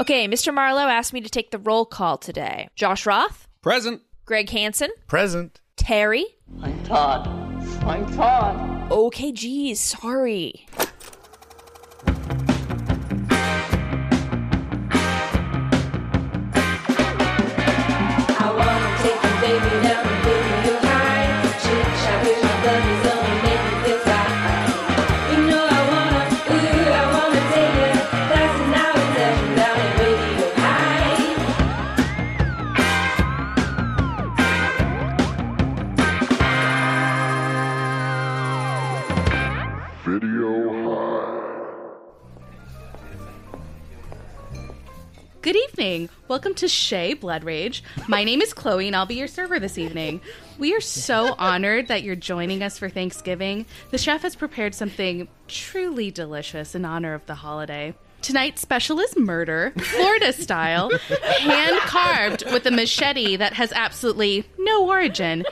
[0.00, 0.54] Okay, Mr.
[0.54, 2.68] Marlowe asked me to take the roll call today.
[2.76, 4.00] Josh Roth, Present.
[4.26, 5.60] Greg Hansen, Present.
[5.76, 6.24] Terry.
[6.62, 7.26] I'm Todd.
[7.82, 8.92] I'm Todd.
[8.92, 10.66] Okay, geez, sorry.
[45.78, 47.84] Welcome to Chez Blood Rage.
[48.08, 50.20] My name is Chloe, and I'll be your server this evening.
[50.58, 53.64] We are so honored that you're joining us for Thanksgiving.
[53.92, 57.94] The chef has prepared something truly delicious in honor of the holiday.
[58.22, 60.90] Tonight's special is murder, Florida style,
[61.38, 65.44] hand carved with a machete that has absolutely no origin.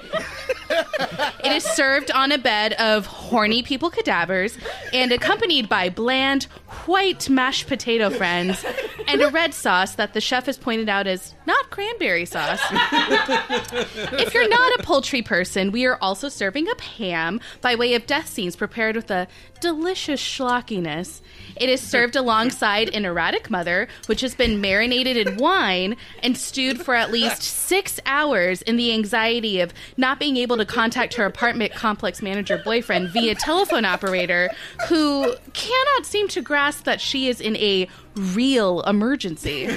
[0.69, 4.59] It is served on a bed of horny people cadavers
[4.93, 6.49] and accompanied by bland,
[6.87, 8.65] white mashed potato friends
[9.07, 12.61] and a red sauce that the chef has pointed out as not cranberry sauce.
[12.71, 18.07] if you're not a poultry person, we are also serving up ham by way of
[18.07, 19.29] death scenes prepared with a
[19.61, 21.21] delicious schlockiness.
[21.57, 26.81] It is served alongside an erratic mother, which has been marinated in wine and stewed
[26.81, 31.25] for at least six hours in the anxiety of not being able to contact her
[31.25, 34.51] apartment complex manager boyfriend via telephone operator,
[34.89, 39.69] who cannot seem to that she is in a real emergency.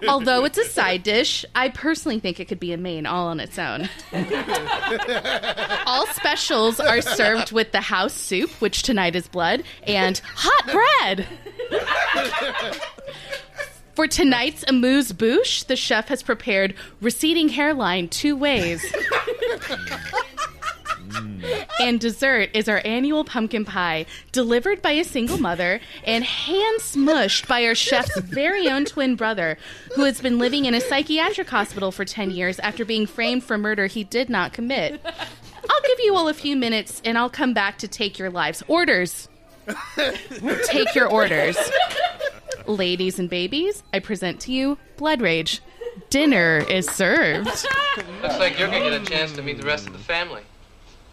[0.08, 3.38] Although it's a side dish, I personally think it could be a main all on
[3.38, 3.88] its own.
[5.86, 10.66] All specials are served with the house soup, which tonight is blood, and hot
[11.04, 11.26] bread.
[13.94, 18.82] For tonight's amuse bouche, the chef has prepared receding hairline two ways.
[21.10, 21.66] Mm.
[21.80, 27.48] and dessert is our annual pumpkin pie, delivered by a single mother and hand smushed
[27.48, 29.58] by our chef's very own twin brother,
[29.94, 33.58] who has been living in a psychiatric hospital for 10 years after being framed for
[33.58, 35.00] murder he did not commit.
[35.04, 38.62] I'll give you all a few minutes and I'll come back to take your lives.
[38.68, 39.28] Orders.
[40.64, 41.56] take your orders.
[42.66, 45.60] Ladies and babies, I present to you Blood Rage.
[46.08, 47.46] Dinner is served.
[47.46, 50.42] Looks like you're gonna get a chance to meet the rest of the family.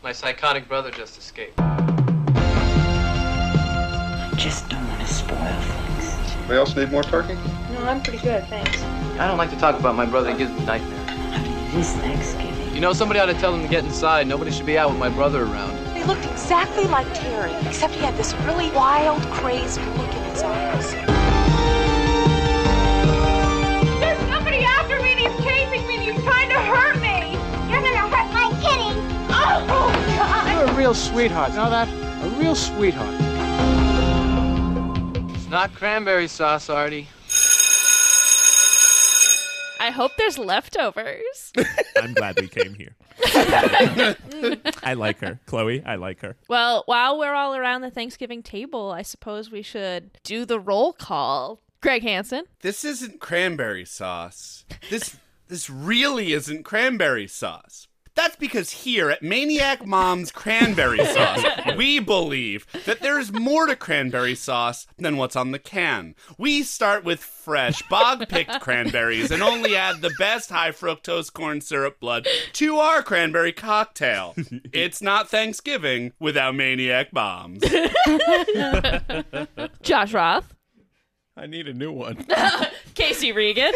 [0.04, 1.60] My psychotic brother just escaped.
[1.60, 2.32] I
[4.38, 6.36] just don't want to spoil things.
[6.36, 7.34] Anybody else need more turkey?
[7.74, 8.84] No, I'm pretty good, thanks.
[9.20, 10.30] I don't like to talk about my brother.
[10.30, 10.94] It gives me nightmares.
[11.74, 12.76] This Thanksgiving.
[12.76, 14.28] You know, somebody ought to tell him to get inside.
[14.28, 15.76] Nobody should be out with my brother around.
[15.98, 20.44] He looked exactly like Terry, except he had this really wild, crazed look in his
[20.44, 20.94] eyes.
[24.00, 27.07] There's somebody after me and he's chasing me and he's trying to hurt me.
[29.66, 31.54] You're a real sweetheart.
[31.54, 31.88] Know that?
[32.24, 33.16] A real sweetheart.
[35.36, 37.08] It's not cranberry sauce, Artie.
[39.80, 41.54] I hope there's leftovers.
[41.98, 42.96] I'm glad we came here.
[44.84, 45.40] I like her.
[45.46, 46.36] Chloe, I like her.
[46.50, 50.94] well, while we're all around the Thanksgiving table, I suppose we should do the roll
[50.94, 51.62] call.
[51.82, 52.46] Greg Hansen.
[52.62, 54.66] This isn't cranberry sauce.
[54.90, 57.88] This this really isn't cranberry sauce.
[58.18, 61.44] That's because here at Maniac Mom's Cranberry Sauce,
[61.78, 66.16] we believe that there's more to cranberry sauce than what's on the can.
[66.36, 71.62] We start with fresh, bog picked cranberries and only add the best high fructose corn
[71.62, 74.34] syrup blood to our cranberry cocktail.
[74.74, 77.62] It's not Thanksgiving without Maniac Moms.
[79.84, 80.56] Josh Roth.
[81.36, 82.26] I need a new one.
[82.96, 83.74] Casey Regan.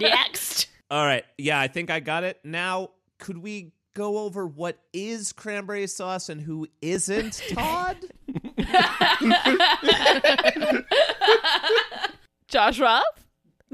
[0.00, 0.45] Next.
[0.90, 1.24] All right.
[1.38, 2.38] Yeah, I think I got it.
[2.44, 7.96] Now, could we go over what is cranberry sauce and who isn't, Todd?
[12.48, 13.26] Josh Roth.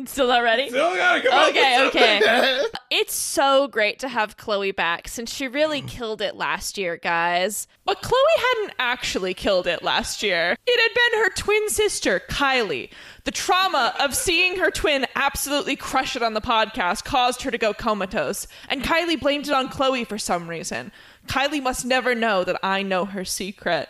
[0.06, 0.70] Still not ready?
[0.70, 2.62] Still gotta come up Okay, with okay.
[2.90, 5.88] It's so great to have Chloe back since she really mm.
[5.88, 7.68] killed it last year, guys.
[7.84, 10.56] But Chloe hadn't actually killed it last year.
[10.66, 12.88] It had been her twin sister, Kylie.
[13.24, 17.58] The trauma of seeing her twin absolutely crush it on the podcast caused her to
[17.58, 20.90] go comatose, and Kylie blamed it on Chloe for some reason.
[21.26, 23.88] Kylie must never know that I know her secret.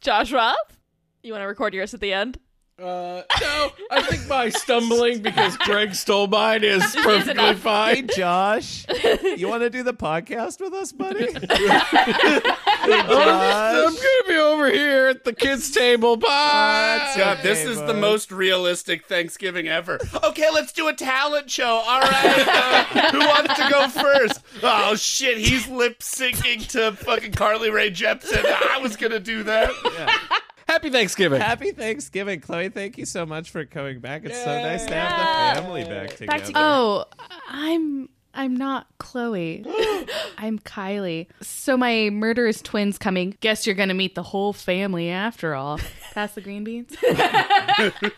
[0.00, 0.78] Josh Roth?
[1.22, 2.38] You want to record yours at the end?
[2.78, 7.56] Uh, no, I think my stumbling because Greg stole mine is perfectly enough.
[7.56, 8.08] Hey, fine.
[8.14, 8.84] Josh,
[9.38, 11.24] you want to do the podcast with us, buddy?
[11.32, 13.94] hey, I'm Josh.
[13.94, 16.18] gonna be over here at the kids' table.
[16.18, 17.14] Bye.
[17.16, 19.98] God, this is the most realistic Thanksgiving ever.
[20.22, 21.82] Okay, let's do a talent show.
[21.86, 24.42] All right, uh, who wants to go first?
[24.62, 28.44] Oh shit, he's lip syncing to fucking Carly Rae Jepsen.
[28.44, 30.42] I was gonna do that.
[30.76, 31.40] Happy Thanksgiving.
[31.40, 32.68] Happy Thanksgiving, Chloe.
[32.68, 34.26] Thank you so much for coming back.
[34.26, 36.26] It's so nice to have the family back together.
[36.26, 36.60] Back together.
[36.62, 37.04] Oh,
[37.48, 39.64] I'm I'm not Chloe.
[40.36, 41.28] I'm Kylie.
[41.40, 43.38] So my murderous twins coming.
[43.40, 45.80] Guess you're gonna meet the whole family after all.
[46.12, 46.94] Pass the green beans.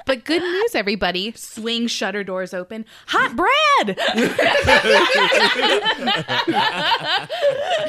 [0.05, 1.33] but good news, everybody.
[1.37, 2.87] Swing shutter doors open.
[3.07, 3.97] Hot bread.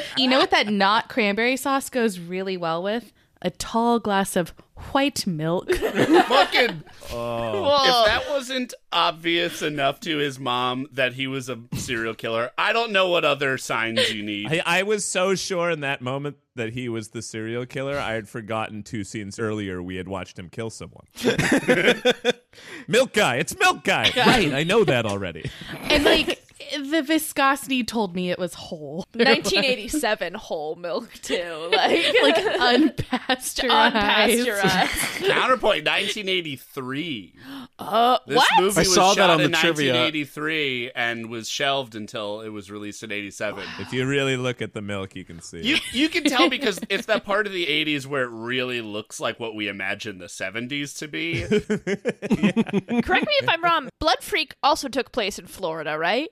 [0.16, 3.12] you know what that not cranberry sauce goes really well with?
[3.42, 4.54] A tall glass of
[4.92, 5.70] white milk.
[5.74, 6.82] Fucking.
[7.12, 7.62] Oh.
[7.62, 7.84] Whoa.
[7.84, 12.72] If that wasn't obvious enough to his mom that he was a serial killer, I
[12.72, 14.48] don't know what other signs you need.
[14.50, 17.98] I, I was so sure in that moment that he was the serial killer.
[17.98, 21.06] I had forgotten two scenes earlier we had watched him kill someone.
[22.88, 23.36] milk guy.
[23.36, 24.10] It's milk guy.
[24.16, 24.52] Right.
[24.52, 25.50] I know that already.
[25.82, 26.42] and like
[26.78, 28.98] the viscosity told me it was whole.
[29.14, 33.92] 1987 whole milk too, like like unpasteurized.
[33.92, 34.69] unpasteurized.
[35.26, 37.34] Counterpoint 1983.
[37.80, 38.46] Uh, This what?
[38.58, 39.92] movie I was saw that shot on in the trivia.
[39.94, 43.64] 1983 and was shelved until it was released in 87.
[43.78, 45.62] If you really look at the milk, you can see.
[45.62, 49.18] You you can tell because it's that part of the 80s where it really looks
[49.18, 51.40] like what we imagine the 70s to be.
[53.02, 53.88] Correct me if I'm wrong.
[53.98, 56.28] Blood Freak also took place in Florida, right?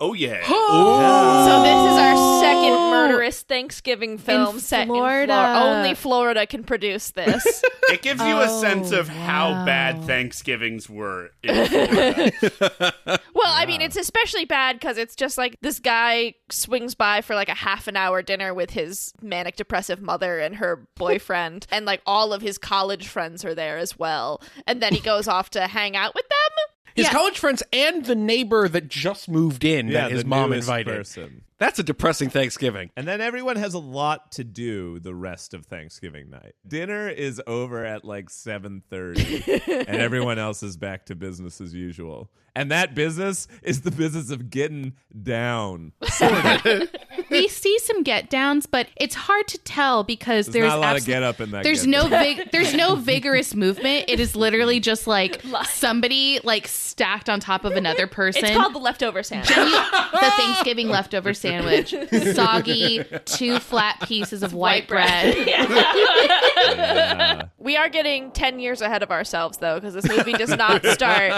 [0.00, 0.40] Oh yeah.
[0.46, 5.32] So this is our second murderous Thanksgiving film set Florida.
[5.32, 5.60] in Florida.
[5.60, 7.62] Only Florida can produce this.
[7.90, 12.32] It gives you a oh, sense Oh, of how bad Thanksgivings were in Florida.
[13.34, 17.34] well, I mean, it's especially bad because it's just like this guy swings by for
[17.34, 21.84] like a half an hour dinner with his manic depressive mother and her boyfriend, and
[21.84, 24.40] like all of his college friends are there as well.
[24.68, 26.69] And then he goes off to hang out with them.
[26.94, 27.12] His Yeah.
[27.12, 30.96] college friends and the neighbor that just moved in yeah, that his the mom invited.
[30.96, 31.42] person.
[31.60, 32.90] That's a depressing Thanksgiving.
[32.96, 36.54] And then everyone has a lot to do the rest of Thanksgiving night.
[36.66, 42.30] Dinner is over at like 7:30 and everyone else is back to business as usual.
[42.56, 45.92] And that business is the business of getting down.
[47.30, 50.80] we see some get downs, but it's hard to tell because There's, there's, not a
[50.80, 51.62] lot of get up in that.
[51.62, 52.24] There's get no down.
[52.36, 54.06] vig- there's no vigorous movement.
[54.08, 58.44] It is literally just like somebody like stacked on top of another person.
[58.44, 59.48] It's called the leftover sandwich.
[59.48, 61.49] the Thanksgiving leftover sandwich,
[62.34, 65.36] soggy, two flat pieces of white, bread.
[65.50, 67.42] Yeah.
[67.58, 71.32] We are getting 10 years ahead of ourselves, though, because this movie does not start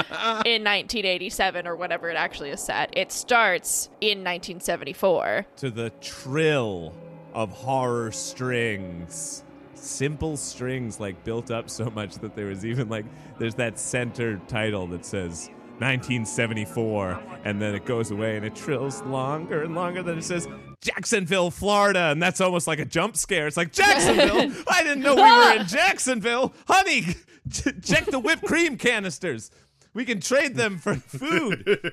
[0.47, 2.91] in 1987 or whatever it actually is set.
[2.97, 5.47] It starts in 1974.
[5.57, 6.93] to the trill
[7.35, 9.45] of horror strings.
[9.75, 13.05] Simple strings like built up so much that there was even like
[13.39, 15.51] there's that center title that says
[15.83, 20.47] 1974 and then it goes away and it trills longer and longer than it says
[20.81, 23.47] Jacksonville, Florida, and that's almost like a jump scare.
[23.47, 24.53] It's like Jacksonville.
[24.69, 26.53] I didn't know we were in Jacksonville.
[26.67, 27.03] Honey,
[27.51, 29.51] check the whipped cream canisters.
[29.95, 31.93] We can trade them for food.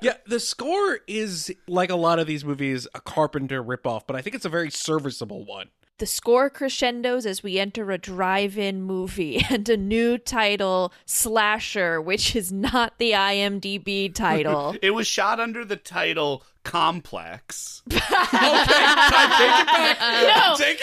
[0.00, 4.22] Yeah, the score is like a lot of these movies, a Carpenter ripoff, but I
[4.22, 5.68] think it's a very serviceable one.
[5.98, 12.00] The score crescendos as we enter a drive in movie and a new title, Slasher,
[12.00, 14.76] which is not the IMDb title.
[14.82, 17.82] It was shot under the title Complex.
[17.90, 18.02] no, Take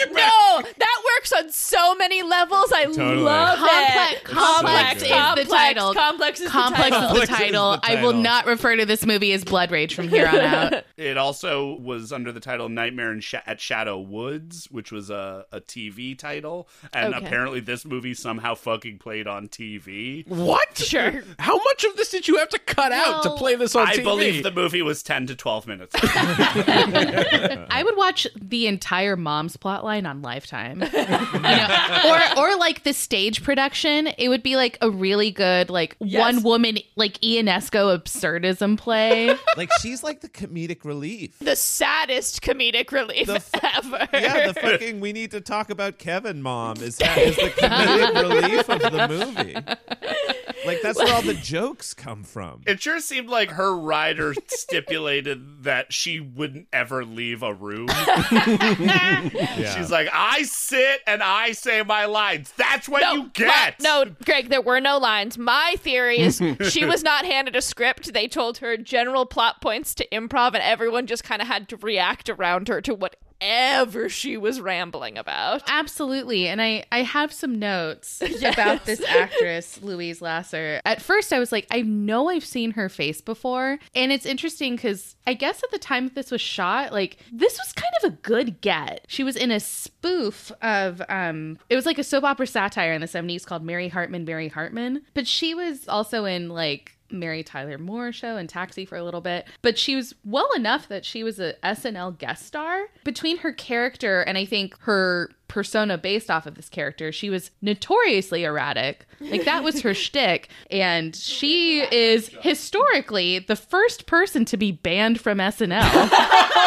[0.00, 0.32] it back.
[0.32, 2.72] no, that works on so many levels.
[2.72, 3.16] I Totally.
[3.16, 4.24] love Complex, it.
[4.24, 5.94] complex is complex, the title.
[5.94, 7.14] Complex is Complex the is title.
[7.14, 7.78] the Complex is title.
[7.82, 10.84] I will not refer to this movie as Blood Rage from here on out.
[10.96, 15.44] It also was under the title Nightmare in Sha- at Shadow Woods, which was a,
[15.52, 16.68] a TV title.
[16.92, 17.26] And Okay.
[17.26, 20.26] apparently, this movie somehow fucking played on TV.
[20.26, 20.78] What?
[20.78, 21.22] Sure.
[21.38, 23.96] How much of this did you have to cut out to play this on I
[23.96, 24.04] TV?
[24.04, 25.75] believe the movie was 10 to 12 minutes.
[27.70, 32.00] I would watch the entire mom's plotline on Lifetime, you know,
[32.36, 34.08] or or like the stage production.
[34.18, 36.20] It would be like a really good like Yes.
[36.34, 39.34] one woman like Ionesco absurdism play.
[39.56, 41.38] like she's like the comedic relief.
[41.40, 44.08] The saddest comedic relief The f- ever.
[44.12, 48.68] Yeah, the fucking we need to talk about Kevin mom is, is the comedic relief
[48.70, 49.56] of the movie.
[50.66, 52.62] Like that's where all the jokes come from.
[52.66, 57.88] It sure seemed like her writer stipulated that she wouldn't ever leave a room.
[59.56, 59.74] Yeah.
[59.74, 62.52] She's like, I sit and I say my lines.
[62.56, 63.80] That's what you get.
[63.80, 65.38] No, no, Greg, there were no lines.
[65.38, 68.12] My theory is she was not handed a script.
[68.12, 71.76] They told her general plot points to improv, and everyone just kind of had to
[71.76, 75.62] react around her to what whatever she was rambling about.
[75.68, 76.48] Absolutely.
[76.48, 80.80] And I, I have some notes about this actress, Louise Lasser.
[80.84, 83.78] At first, I was like, I know I've seen her face before.
[83.94, 87.58] And it's interesting because I guess at the time that this was shot, like, this
[87.58, 89.04] was kind of a good get.
[89.08, 93.00] She was in a spoof of, um, it was like a soap opera satire in
[93.00, 95.02] the 70s called Mary Hartman, Mary Hartman.
[95.14, 99.20] But she was also in, like, Mary Tyler Moore show and Taxi for a little
[99.20, 102.86] bit, but she was well enough that she was a SNL guest star.
[103.04, 107.50] Between her character and I think her persona based off of this character, she was
[107.62, 109.06] notoriously erratic.
[109.20, 115.20] Like that was her shtick, and she is historically the first person to be banned
[115.20, 116.10] from SNL.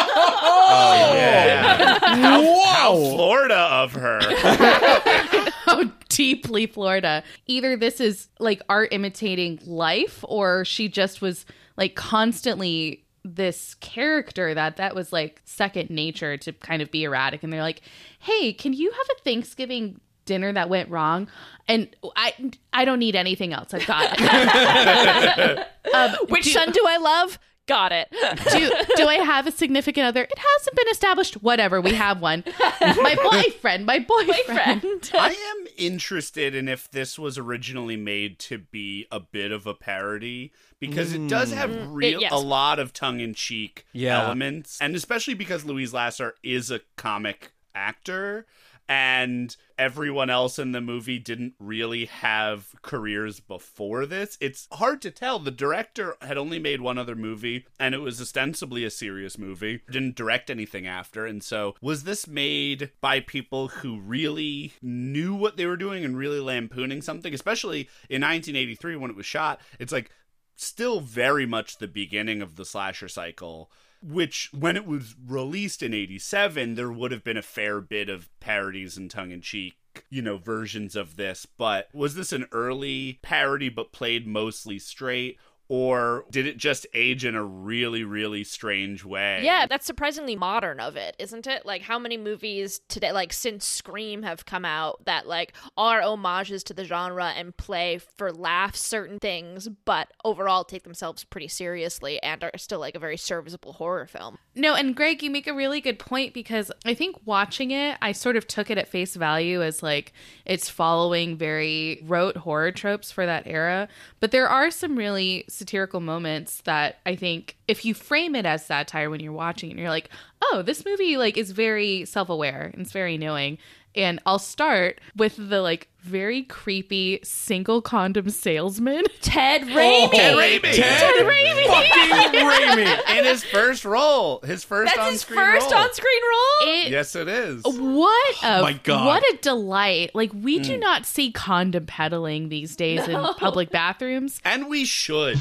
[0.72, 1.98] Oh, yeah.
[2.00, 4.20] how, how Florida of her.
[5.84, 7.22] how deeply Florida.
[7.46, 11.46] Either this is like art imitating life, or she just was
[11.76, 17.42] like constantly this character that that was like second nature to kind of be erratic.
[17.42, 17.82] And they're like,
[18.18, 21.26] "Hey, can you have a Thanksgiving?" dinner that went wrong
[21.66, 22.32] and i
[22.72, 25.58] i don't need anything else i've got it
[25.94, 27.38] um, Which do- son do I love?
[27.70, 28.08] Got it.
[28.10, 30.24] do, do I have a significant other?
[30.24, 31.34] It hasn't been established.
[31.42, 32.42] Whatever, we have one.
[32.80, 35.10] My boyfriend, my boyfriend.
[35.14, 39.74] I am interested in if this was originally made to be a bit of a
[39.74, 41.86] parody because it does have Mm.
[41.94, 42.32] real It- yes.
[42.32, 44.24] a lot of tongue-in-cheek Yeah.
[44.24, 48.46] elements and especially because Louise Lasser is a comic actor
[48.90, 54.36] and everyone else in the movie didn't really have careers before this.
[54.40, 55.38] It's hard to tell.
[55.38, 59.82] The director had only made one other movie, and it was ostensibly a serious movie.
[59.88, 61.24] Didn't direct anything after.
[61.24, 66.16] And so, was this made by people who really knew what they were doing and
[66.16, 67.32] really lampooning something?
[67.32, 70.10] Especially in 1983 when it was shot, it's like
[70.56, 73.70] still very much the beginning of the slasher cycle
[74.02, 78.28] which when it was released in 87 there would have been a fair bit of
[78.40, 79.74] parodies and tongue-in-cheek
[80.08, 85.38] you know versions of this but was this an early parody but played mostly straight
[85.70, 90.80] or did it just age in a really really strange way Yeah, that's surprisingly modern
[90.80, 91.64] of it, isn't it?
[91.64, 96.64] Like how many movies today like since Scream have come out that like are homages
[96.64, 102.20] to the genre and play for laughs certain things, but overall take themselves pretty seriously
[102.22, 104.38] and are still like a very serviceable horror film.
[104.56, 108.10] No, and Greg, you make a really good point because I think watching it, I
[108.10, 110.12] sort of took it at face value as like
[110.44, 113.88] it's following very rote horror tropes for that era.
[114.18, 118.64] But there are some really satirical moments that I think if you frame it as
[118.64, 120.08] satire when you're watching it, you're like,
[120.42, 123.58] oh, this movie like is very self-aware and it's very knowing.
[123.94, 130.10] And I'll start with the like very creepy single condom salesman, oh, Ted Raimi.
[130.10, 130.74] Ted Raimi.
[130.74, 131.66] Ted Raimi.
[131.66, 133.10] Fucking Raimi.
[133.18, 135.80] in his first role his first That's his on-screen first role.
[135.82, 136.74] on-screen role.
[136.74, 139.06] It- yes it is What a oh my God.
[139.06, 140.12] what a delight!
[140.14, 140.80] Like we do mm.
[140.80, 144.40] not see condom peddling these days in public bathrooms.
[144.44, 145.38] and we should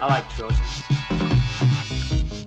[0.00, 0.58] I like children.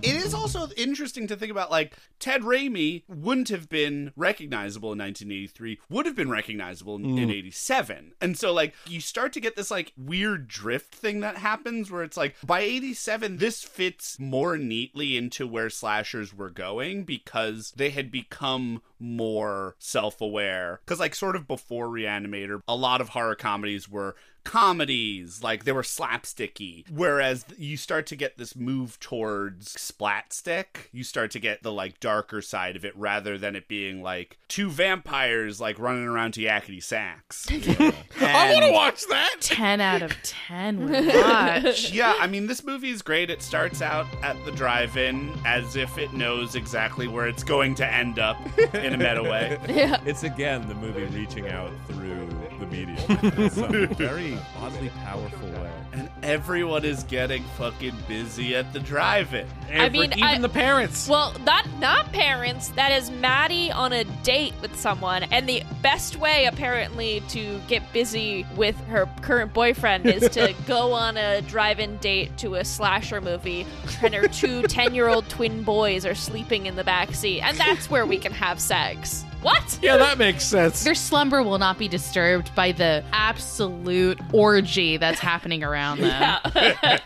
[0.03, 4.99] It is also interesting to think about like Ted Raimi wouldn't have been recognizable in
[4.99, 7.33] 1983, would have been recognizable in, in mm.
[7.33, 8.11] 87.
[8.19, 12.03] And so like you start to get this like weird drift thing that happens where
[12.03, 17.91] it's like by 87 this fits more neatly into where slashers were going because they
[17.91, 20.81] had become more self-aware.
[20.85, 24.15] Cuz like sort of before Reanimator a lot of horror comedies were
[24.47, 26.89] comedies like they were slapsticky.
[26.89, 29.73] Whereas you start to get this move towards
[30.17, 34.01] splatstick you start to get the like darker side of it rather than it being
[34.01, 37.47] like two vampires like running around to yakety sax
[38.19, 39.35] I want to watch that.
[39.41, 40.89] Ten out of ten.
[40.89, 41.91] would Watch.
[41.91, 45.97] yeah i mean this movie is great it starts out at the drive-in as if
[45.97, 48.37] it knows exactly where it's going to end up
[48.73, 50.01] in a meta way Yeah.
[50.05, 52.27] It's again the movie reaching out through
[52.59, 52.97] the medium
[53.41, 55.71] in some very oddly powerful way.
[55.97, 61.09] And everyone is getting fucking busy at the drive-in I mean, even I- the parents.
[61.09, 62.69] Well, not not parents.
[62.69, 67.81] That is Maddie on a date with someone, and the best way apparently to get
[67.93, 73.19] busy with her current boyfriend is to go on a drive-in date to a slasher
[73.21, 73.65] movie,
[74.03, 78.05] and her two 10-year-old twin boys are sleeping in the back seat, and that's where
[78.05, 79.25] we can have sex.
[79.41, 79.79] What?
[79.81, 80.83] yeah, that makes sense.
[80.83, 86.39] Their slumber will not be disturbed by the absolute orgy that's happening around them.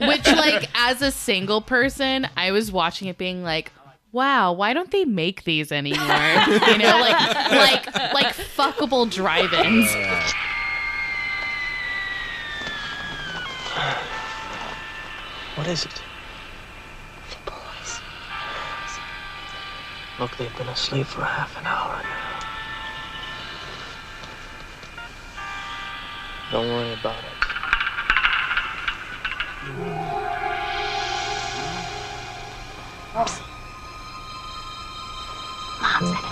[0.02, 3.72] Which, like, as a single person, I was watching it being like,
[4.12, 6.06] wow, why don't they make these anymore?
[6.08, 9.92] you know, like like like fuckable drive-ins.
[15.56, 16.02] What is it?
[20.22, 22.40] Look, they've been asleep for half an hour now.
[26.52, 27.34] Don't worry about it.
[33.16, 33.42] Mom's
[35.82, 36.31] at it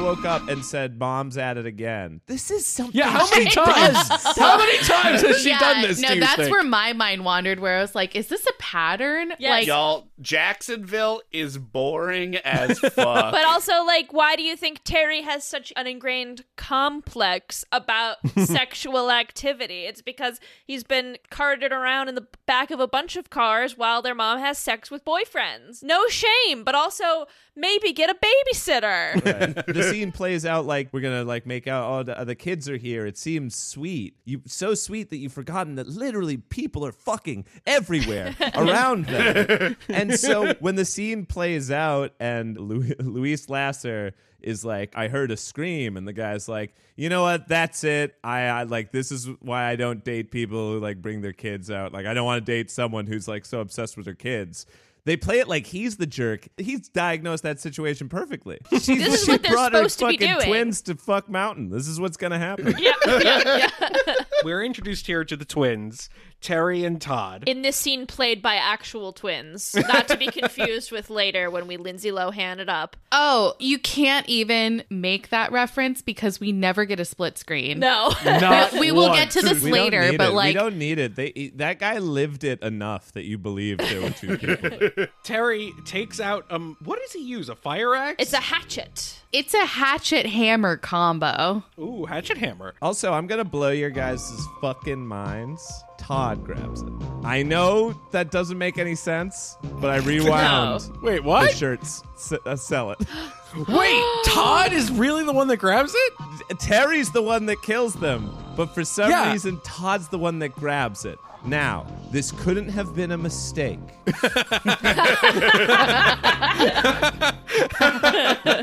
[0.00, 2.96] woke up and said, "Mom's at it again." This is something.
[2.96, 3.96] Yeah, how many times?
[4.36, 6.00] How many times has she yeah, done this?
[6.00, 6.50] No, do you that's think?
[6.50, 7.60] where my mind wandered.
[7.60, 12.94] Where I was like, "Is this a pattern?" Like, Y'all, Jacksonville is boring as fuck.
[13.32, 19.10] But also, like, why do you think Terry has such an ingrained complex about sexual
[19.10, 19.84] activity?
[19.84, 24.02] It's because he's been carted around in the back of a bunch of cars while
[24.02, 25.84] their mom has sex with boyfriends.
[25.84, 28.90] No shame, but also maybe get a babysitter.
[29.30, 29.66] Right.
[29.66, 31.84] the scene plays out like we're gonna like make out.
[31.84, 33.06] all the, uh, the kids are here.
[33.06, 34.16] It seems sweet.
[34.24, 39.76] You so sweet that you've forgotten that literally people are fucking everywhere around them.
[39.88, 45.30] and so when the scene plays out, and Lu- Louise Lasser is like, "I heard
[45.30, 47.48] a scream," and the guy's like, "You know what?
[47.48, 48.14] That's it.
[48.24, 51.70] I, I like this is why I don't date people who like bring their kids
[51.70, 51.92] out.
[51.92, 54.66] Like I don't want to date someone who's like so obsessed with their kids."
[55.06, 56.46] They play it like he's the jerk.
[56.58, 58.58] He's diagnosed that situation perfectly.
[58.70, 60.46] She's, This is she what they're brought her supposed to be doing.
[60.46, 61.70] twins to fuck mountain.
[61.70, 62.74] This is what's gonna happen.
[62.78, 64.14] yeah, yeah, yeah.
[64.44, 67.44] We're introduced here to the twins, Terry and Todd.
[67.46, 71.76] In this scene played by actual twins, not to be confused with later when we
[71.76, 72.96] Lindsay Lohan it up.
[73.12, 77.78] oh, you can't even make that reference because we never get a split screen.
[77.78, 78.12] No.
[78.24, 79.18] Not we will once.
[79.20, 80.34] get to this We don't later, need but it.
[80.34, 81.14] like, we don't need it.
[81.16, 85.06] They that guy lived it enough that you believe there were two people.
[85.22, 87.48] Terry takes out um what does he use?
[87.48, 88.16] A fire axe?
[88.18, 89.20] It's a hatchet.
[89.32, 91.64] it's a hatchet hammer combo.
[91.78, 92.74] Ooh, hatchet hammer.
[92.80, 94.30] Also, I'm gonna blow your guys'
[94.60, 95.84] fucking minds.
[96.10, 96.92] Todd grabs it.
[97.22, 100.90] I know that doesn't make any sense, but I rewound.
[101.02, 101.42] Wait, what?
[101.42, 101.54] The what?
[101.56, 102.98] shirts S- uh, sell it.
[103.68, 106.58] Wait, Todd is really the one that grabs it?
[106.58, 109.30] Terry's the one that kills them, but for some Yeah.
[109.30, 111.20] reason, Todd's the one that grabs it.
[111.44, 113.78] Now, this couldn't have been a mistake.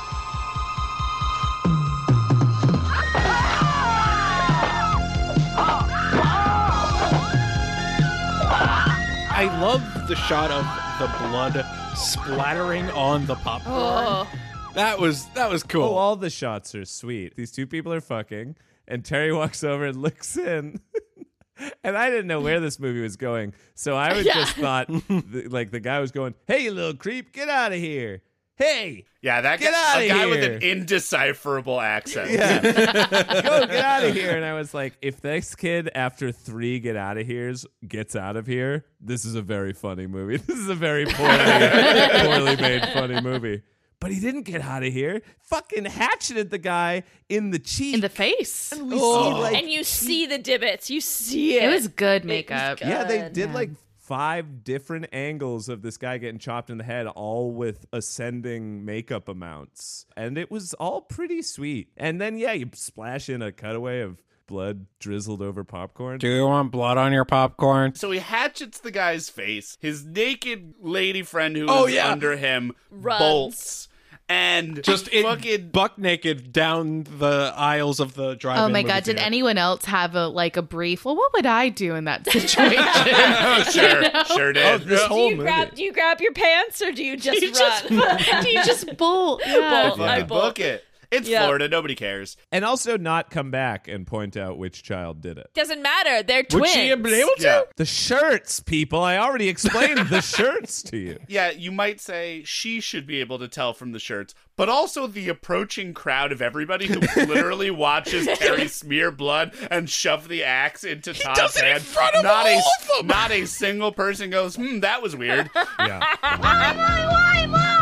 [9.37, 10.65] I love the shot of
[11.01, 11.65] the blood
[11.97, 13.75] splattering on the popcorn.
[13.77, 14.31] Oh.
[14.75, 15.83] That was that was cool.
[15.85, 17.37] Oh, all the shots are sweet.
[17.37, 18.57] These two people are fucking,
[18.89, 20.81] and Terry walks over and looks in.
[21.85, 24.35] and I didn't know where this movie was going, so I was Yeah.
[24.35, 27.79] just thought, th- like the guy was going, "Hey, you little creep, get out of
[27.79, 28.23] here!
[28.57, 32.31] Hey, yeah, that Get guy, outta a guy with an indecipherable accent.
[32.31, 36.79] yeah, go get out of here!" And I was like, if this kid after three
[36.79, 40.37] get out of here's gets out of here, this is a very funny movie.
[40.47, 41.37] This is a very poorly,
[42.27, 43.63] poorly made funny movie.
[43.99, 45.23] But he didn't get out of here.
[45.41, 47.95] Fucking hatcheted the guy in the cheek.
[47.95, 48.71] In the face.
[48.71, 49.41] And we see oh.
[49.41, 50.91] like and you see the divots.
[50.91, 51.65] You see it.
[51.65, 52.79] It was good makeup.
[52.79, 52.89] good.
[52.89, 53.33] Yeah, they God.
[53.33, 53.71] did like
[54.05, 59.29] five different angles of this guy getting chopped in the head, all with ascending makeup
[59.29, 60.07] amounts.
[60.17, 61.89] And it was all pretty sweet.
[61.97, 66.19] And then, yeah, you splash in a cutaway of blood drizzled over popcorn.
[66.19, 67.95] Do you want blood on your popcorn?
[67.95, 69.79] So he hatchets the guy's face.
[69.81, 72.11] His naked lady friend who oh, is Oh, yeah.
[72.13, 73.19] under him Runs.
[73.19, 73.89] bolts.
[74.27, 78.59] And Just in fucking buck naked down the aisles of the drive.
[78.59, 79.05] Oh my god!
[79.05, 81.05] Did anyone else have a like a brief?
[81.05, 82.79] Well, what would I do in that situation?
[82.87, 84.65] oh, sure, sure oh, did.
[84.65, 85.47] Oh, this do whole you movie.
[85.47, 85.75] grab?
[85.75, 88.19] Do you grab your pants or do you just you run?
[88.19, 89.43] just do you just bolt?
[89.45, 89.91] Yeah.
[89.91, 89.99] Bolt.
[89.99, 90.05] Yeah.
[90.05, 90.43] I Fucking bolt.
[90.43, 90.85] book it.
[91.15, 91.45] It's Yeah.
[91.45, 91.69] Florida.
[91.69, 92.37] Nobody cares.
[92.53, 95.49] and also not come back and point out which child did it.
[95.55, 96.23] Doesn't matter.
[96.23, 96.55] They're twins.
[96.55, 96.73] Would twins.
[96.75, 97.43] she have been able to?
[97.43, 97.63] Yeah.
[97.77, 99.01] The shirts, people.
[99.03, 101.19] I already explained the shirts to you.
[101.29, 105.07] Yeah, you might say she should be able to tell from the shirts, but also
[105.07, 110.85] the approaching crowd of everybody who literally watches Terry smear blood and shove the axe
[110.85, 111.83] into Todd's does it in head.
[111.83, 112.63] front of not a of
[112.99, 113.07] them!
[113.07, 116.01] not a single person goes, "Hmm, that was weird." Yeah.
[116.21, 116.39] Why,
[116.77, 117.74] why, why, Mom?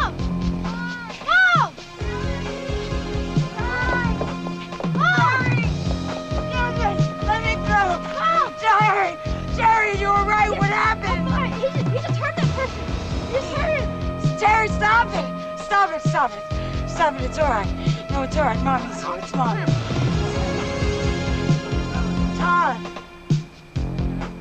[10.72, 11.22] Were right.
[11.24, 11.54] What happened?
[11.54, 12.80] He, he just hurt that person.
[13.26, 14.38] He just hurt him.
[14.38, 15.58] Jerry, stop it!
[15.61, 16.90] Stop it, stop it.
[16.90, 18.11] Stop it, it's all right.
[18.11, 18.62] No, it's all right.
[18.62, 19.18] Mommy's here.
[19.18, 19.64] It's Mommy.
[22.37, 22.88] Todd!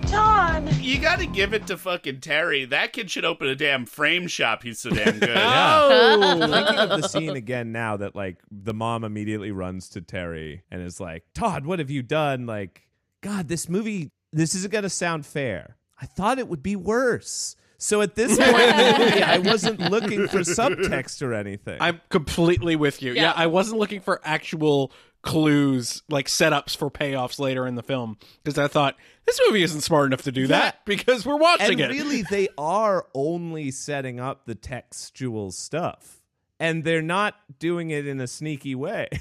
[0.07, 0.75] Todd!
[0.81, 2.65] you got to give it to fucking Terry.
[2.65, 4.63] That kid should open a damn frame shop.
[4.63, 5.29] He's so damn good.
[5.41, 5.87] Yeah.
[5.89, 6.47] Oh.
[6.51, 10.81] Thinking of the scene again now that like the mom immediately runs to Terry and
[10.81, 12.45] is like, Todd, what have you done?
[12.45, 12.87] Like,
[13.21, 15.77] God, this movie, this isn't going to sound fair.
[16.01, 17.55] I thought it would be worse.
[17.77, 18.49] So at this point
[18.99, 21.77] movie, I wasn't looking for subtext or anything.
[21.79, 23.13] I'm completely with you.
[23.13, 23.23] Yeah.
[23.23, 23.33] Yeah.
[23.35, 24.91] I wasn't looking for actual
[25.23, 29.81] clues, like setups for payoffs later in the film, because I thought this movie isn't
[29.81, 31.89] smart enough to do that because we're watching and it.
[31.89, 36.21] really, they are only setting up the textual stuff,
[36.59, 39.09] and they're not doing it in a sneaky way.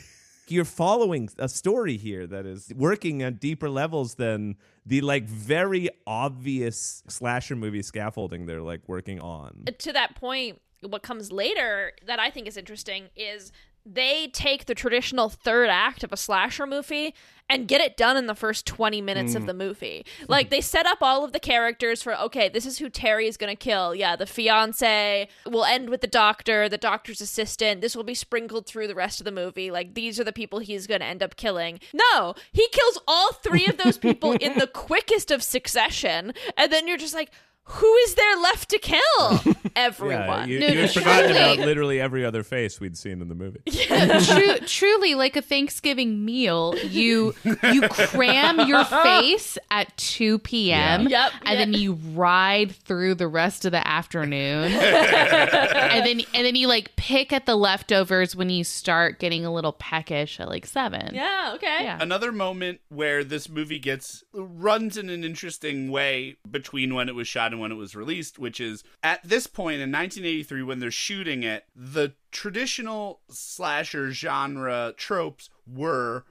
[0.50, 5.88] You're following a story here that is working on deeper levels than the like very
[6.06, 9.64] obvious slasher movie scaffolding they're like working on.
[9.78, 13.52] to that point, what comes later that I think is interesting is
[13.92, 17.14] they take the traditional third act of a slasher movie
[17.50, 19.46] and get it done in the first 20 minutes of mm.
[19.46, 20.06] the movie.
[20.28, 23.36] Like they set up all of the characters for okay, this is who Terry is
[23.36, 23.92] going to kill.
[23.94, 27.80] Yeah, the fiance will end with the doctor, the doctor's assistant.
[27.80, 29.70] This will be sprinkled through the rest of the movie.
[29.70, 31.80] Like these are the people he's going to end up killing.
[31.92, 36.86] No, he kills all three of those people in the quickest of succession and then
[36.86, 37.32] you're just like
[37.70, 39.54] who is there left to kill?
[39.76, 40.20] Everyone.
[40.20, 43.28] Yeah, you, No, you no, had forgotten about literally every other face we'd seen in
[43.28, 43.60] the movie.
[43.66, 51.08] True, truly, like a Thanksgiving meal, you you cram your face at two p.m.
[51.08, 51.24] Yeah.
[51.24, 51.54] Yep, and yeah.
[51.56, 56.96] then you ride through the rest of the afternoon, and then and then you like
[56.96, 61.14] pick at the leftovers when you start getting a little peckish at like seven.
[61.14, 61.78] Yeah, okay.
[61.82, 61.98] Yeah.
[62.00, 67.28] Another moment where this movie gets runs in an interesting way between when it was
[67.28, 70.90] shot and when it was released, which is at this point in 1983 when they're
[70.90, 76.24] shooting it, the traditional slasher genre tropes were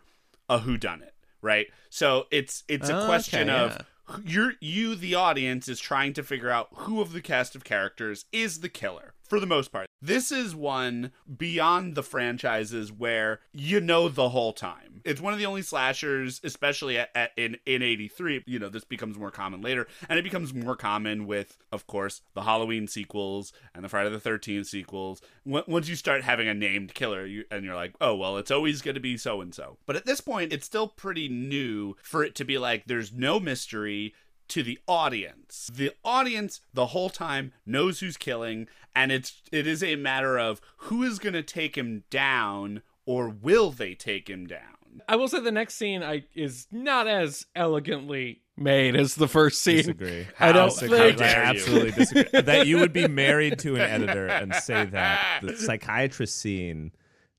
[0.49, 1.11] a whodunit,
[1.41, 1.67] right?
[1.89, 4.17] So it's it's a Okay, question of yeah.
[4.25, 8.25] you're you the audience is trying to figure out who of the cast of characters
[8.31, 9.87] is the killer for the most part.
[10.01, 15.01] This is one beyond the franchises where you know the whole time.
[15.05, 18.83] It's one of the only slashers especially at, at, in in 83 you know this
[18.83, 19.87] becomes more common later.
[20.09, 24.17] And it becomes more common with of course the halloween sequels and the friday the
[24.17, 25.21] 13th sequels.
[25.45, 28.81] Once you start having a named killer you, and you're like oh well it's always
[28.81, 32.23] going to be so and so but at this point it's still pretty new for
[32.23, 34.13] it to be like there's no mystery
[34.49, 35.69] to the audience.
[35.73, 40.61] The audience the whole time knows who's killing and it's it is a matter of
[40.77, 45.01] who is going to take him down or will they take him down.
[45.07, 49.61] I will say the next scene I is not as elegantly made as the first
[49.61, 49.77] scene.
[49.77, 50.27] Disagree.
[50.39, 50.97] I don't Disagree.
[50.97, 52.41] think I dare absolutely disagree.
[52.41, 56.91] that you would be married to an editor and say that the psychiatrist scene,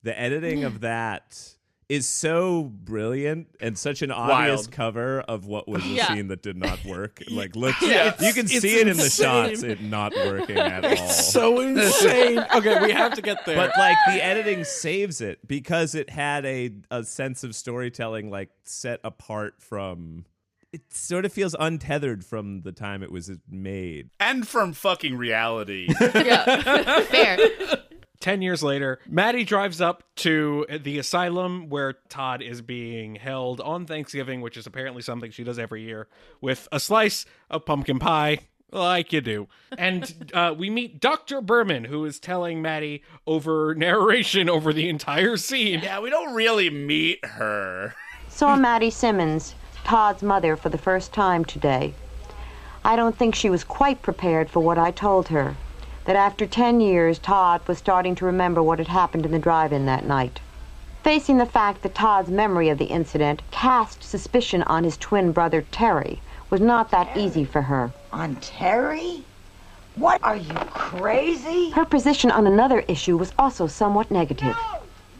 [0.03, 1.57] the editing of that
[1.91, 4.71] is so brilliant and such an obvious Wild.
[4.71, 6.07] cover of what was the Yeah.
[6.15, 7.21] scene that did not work.
[7.31, 10.93] Like, look, Yeah, you can see it in the shots, it not working at all.
[10.93, 12.39] It's so insane.
[12.55, 13.57] Okay, we have to get there.
[13.57, 18.51] but like the editing saves it because it had a a sense of storytelling like
[18.63, 20.25] set apart from
[20.73, 24.11] it sort of feels untethered from the time it was made.
[24.21, 25.89] And from fucking reality.
[26.01, 27.39] Yeah, fair.
[28.21, 33.87] Ten years later, Maddie drives up to the asylum where Todd is being held on
[33.87, 36.07] Thanksgiving, which is apparently something she does every year,
[36.39, 38.41] with a slice of pumpkin pie,
[38.73, 39.49] like you do.
[39.79, 41.41] And uh, we meet Dr.
[41.41, 45.81] Berman, who is telling Maddie over narration over the entire scene.
[45.83, 47.95] yeah, we don't really meet her.
[48.29, 51.95] Saw Maddie Simmons, Todd's mother, for the first time today.
[52.85, 55.57] I don't think she was quite prepared for what I told her.
[56.11, 59.73] That after 10 years, Todd was starting to remember what had happened in the drive
[59.73, 60.41] in that night.
[61.05, 65.65] Facing the fact that Todd's memory of the incident cast suspicion on his twin brother
[65.71, 66.21] Terry
[66.51, 67.93] was not that easy for her.
[68.13, 69.23] On Terry?
[69.95, 71.71] What are you crazy?
[71.71, 74.57] Her position on another issue was also somewhat negative.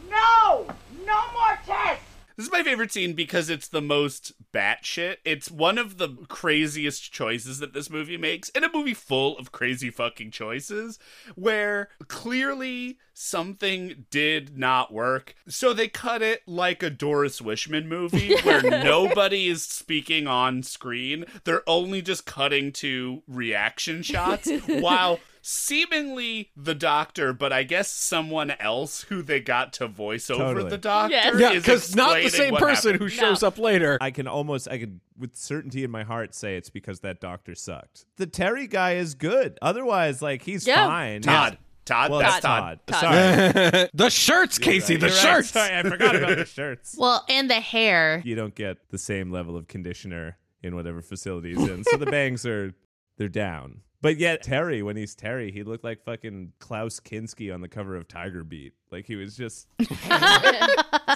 [0.09, 0.65] No!
[1.05, 2.00] No more tests!
[2.41, 5.17] This is my favorite scene because it's the most batshit.
[5.23, 9.51] It's one of the craziest choices that this movie makes in a movie full of
[9.51, 10.97] crazy fucking choices
[11.35, 15.35] where clearly something did not work.
[15.47, 21.25] So they cut it like a Doris Wishman movie where nobody is speaking on screen.
[21.43, 28.51] They're only just cutting to reaction shots while seemingly the doctor, but I guess someone
[28.51, 30.69] else who they got to voice over Totally.
[30.69, 31.11] the doctor.
[31.15, 31.35] Yes.
[31.39, 33.09] Yeah, is because not the same person happened.
[33.11, 33.97] who shows up later.
[34.01, 37.53] I can almost, I could with certainty in my heart say it's because that doctor
[37.55, 38.05] sucked.
[38.17, 39.57] The Terry guy is good.
[39.61, 40.87] Otherwise, like he's Yeah.
[40.87, 41.21] fine.
[41.21, 41.57] Todd.
[41.83, 42.79] Todd, Well, that's Todd.
[42.85, 42.99] Todd.
[42.99, 43.89] Sorry.
[43.93, 45.21] the shirts, Casey, the You're right.
[45.21, 45.49] shirts.
[45.49, 46.95] Sorry, I forgot about the shirts.
[46.97, 48.21] Well, and the hair.
[48.23, 51.83] You don't get the same level of conditioner in whatever facility he's in.
[51.83, 52.73] So the bangs are
[53.17, 53.81] they're down.
[54.01, 57.95] But yet Terry, when he's Terry, he looked like fucking Klaus Kinski on the cover
[57.95, 58.73] of Tiger Beat.
[58.91, 59.67] Like he was just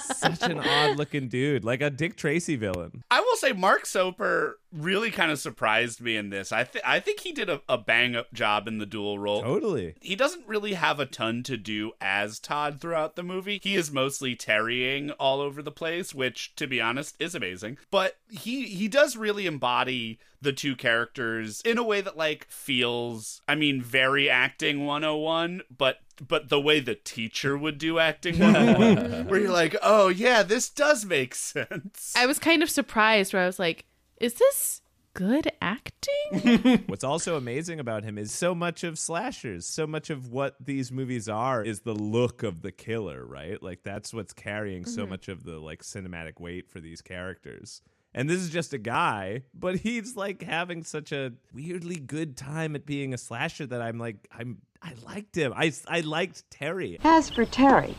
[0.04, 3.04] such an odd looking dude, like a Dick Tracy villain.
[3.12, 6.52] I will will say Mark Soper really kind of surprised me in this.
[6.52, 9.42] I th- I think he did a, a bang up job in the dual role.
[9.42, 9.96] Totally.
[10.00, 13.60] He doesn't really have a ton to do as Todd throughout the movie.
[13.62, 17.78] He is mostly tarrying all over the place, which to be honest is amazing.
[17.92, 23.42] But he he does really embody the two characters in a way that like feels
[23.48, 29.39] I mean very acting 101, but but the way the teacher would do acting where
[29.39, 33.45] you're like, "Oh yeah, this does make sense." I was kind of surprised where I
[33.45, 33.86] was like,
[34.19, 34.82] is this
[35.13, 36.84] good acting?
[36.88, 40.91] What's also amazing about him is so much of slashers, so much of what these
[40.91, 43.62] movies are is the look of the killer, right?
[43.62, 45.10] Like that's what's carrying so Mhm.
[45.10, 47.82] much of the like cinematic weight for these characters.
[48.13, 52.73] And this is just a guy, but he's like having such a weirdly good time
[52.75, 55.52] at being a slasher that I'm like I'm I liked him.
[55.56, 57.00] I I liked Terry.
[57.04, 57.95] As for Terry,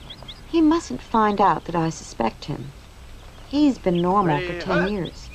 [0.49, 2.71] he mustn't find out that I suspect him.
[3.49, 5.29] He's been normal for ten uh, years.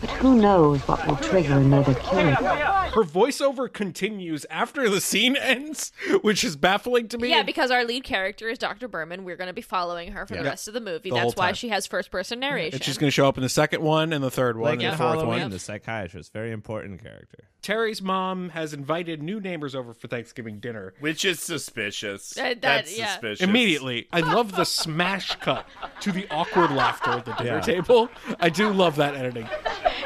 [0.00, 2.30] But who knows what will trigger another killer.
[2.34, 5.90] Her voiceover continues after the scene ends,
[6.22, 7.30] which is baffling to me.
[7.30, 8.86] Yeah, because our lead character is Dr.
[8.86, 9.24] Berman.
[9.24, 10.42] We're going to be following her for Yeah.
[10.44, 11.10] the rest of the movie.
[11.10, 12.76] The That's why she has first person narration.
[12.76, 14.74] and she's going to show up in the second one and the third one Like
[14.74, 15.50] and in the fourth Halloween, one.
[15.50, 17.48] the psychiatrist, very important character.
[17.62, 22.36] Terry's mom has invited new neighbors over for Thanksgiving dinner, which is suspicious.
[22.38, 23.12] Uh, that- That's yeah.
[23.12, 23.40] suspicious.
[23.42, 25.66] Immediately, I love the smash cut
[26.00, 27.60] to the awkward laughter at the dinner Yeah.
[27.60, 28.08] table.
[28.40, 29.48] I do love that editing.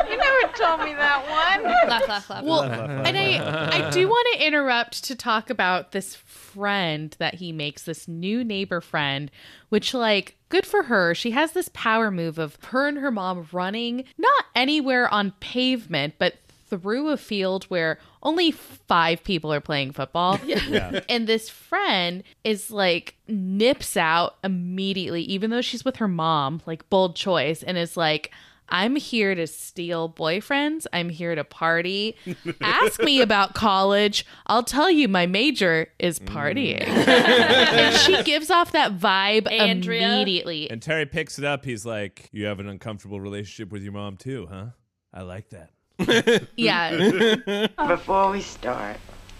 [0.08, 1.62] You never told me that one.
[1.88, 2.44] laugh, laugh, laugh.
[2.44, 7.52] Well, and I I do want to interrupt to talk about this friend that he
[7.52, 9.30] makes, this new neighbor friend,
[9.68, 11.14] which like good for her.
[11.14, 16.14] She has this power move of her and her mom running not anywhere on pavement,
[16.18, 16.34] but
[16.72, 20.38] through a field where only five people are playing football.
[20.72, 21.00] Yeah.
[21.08, 26.88] And this friend is like nips out immediately, even though she's with her mom, like
[26.88, 28.32] bold choice, and is like,
[28.68, 30.86] I'm here to steal boyfriends.
[30.92, 32.16] I'm here to party.
[32.60, 34.24] Ask me about college.
[34.46, 36.80] I'll tell you my major is partying.
[36.80, 37.08] Mm.
[37.08, 40.14] and she gives off that vibe Andrea.
[40.14, 40.70] immediately.
[40.70, 41.64] And Terry picks it up.
[41.64, 44.66] He's like, "You have an uncomfortable relationship with your mom too, huh?
[45.12, 45.70] I like that."
[46.56, 47.66] Yeah.
[47.88, 48.96] Before we start,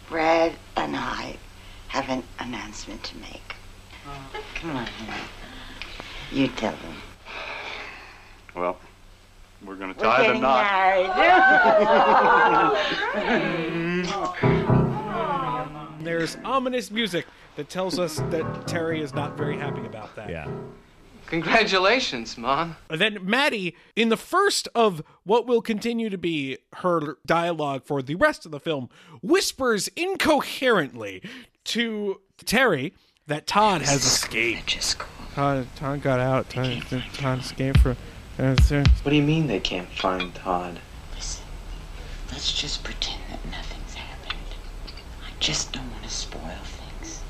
[0.09, 1.37] Brad and I
[1.89, 3.55] have an announcement to make.
[4.55, 4.87] Come on.
[6.31, 6.97] You tell them.
[8.55, 8.79] Well,
[9.65, 10.65] we're gonna We're tie the knot.
[14.43, 16.03] married.
[16.05, 20.29] There's ominous music that tells us that Terry is not very happy about that.
[20.31, 20.49] Yeah.
[21.33, 22.77] Congratulations, Mom.
[22.91, 28.03] And then Maddie, in the first of what will continue to be her dialogue for
[28.03, 28.91] the rest of the film,
[29.23, 31.23] whispers incoherently
[31.65, 32.93] to Terry
[33.29, 34.99] that Todd has escaped.
[35.35, 36.51] Todd, Todd got out.
[36.51, 36.83] Todd,
[37.15, 37.97] Todd escaped from.
[38.39, 38.55] Uh,
[39.03, 40.81] What do you mean they can't find Todd?
[41.15, 41.45] Listen,
[42.31, 44.39] Let's just pretend that nothing's happened.
[45.23, 47.23] I just don't want to spoil things.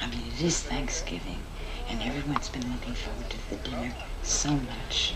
[0.00, 1.38] I mean, it is Thanksgiving,
[1.90, 5.14] and everyone's been looking forward to the dinner so much.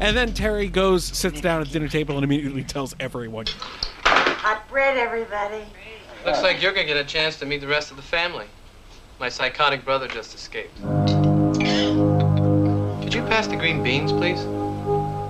[0.00, 3.46] and then Terry goes, sits down at the dinner table, and immediately tells everyone.
[4.04, 5.64] Hot bread, everybody.
[6.24, 8.46] Looks like you're gonna get a chance to meet the rest of the family.
[9.20, 10.76] My psychotic brother just escaped.
[13.02, 14.40] Could you pass the green beans, please?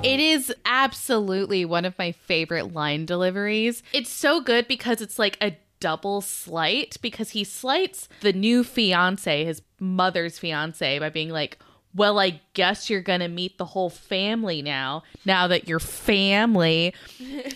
[0.03, 3.83] It is absolutely one of my favorite line deliveries.
[3.93, 9.45] It's so good because it's like a double slight because he slights the new fiance,
[9.45, 11.59] his mother's fiance, by being like,
[11.95, 15.03] well, I guess you're going to meet the whole family now.
[15.25, 16.95] Now that your family,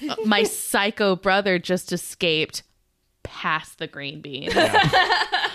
[0.08, 2.62] uh, my psycho brother just escaped
[3.22, 4.54] past the green beans.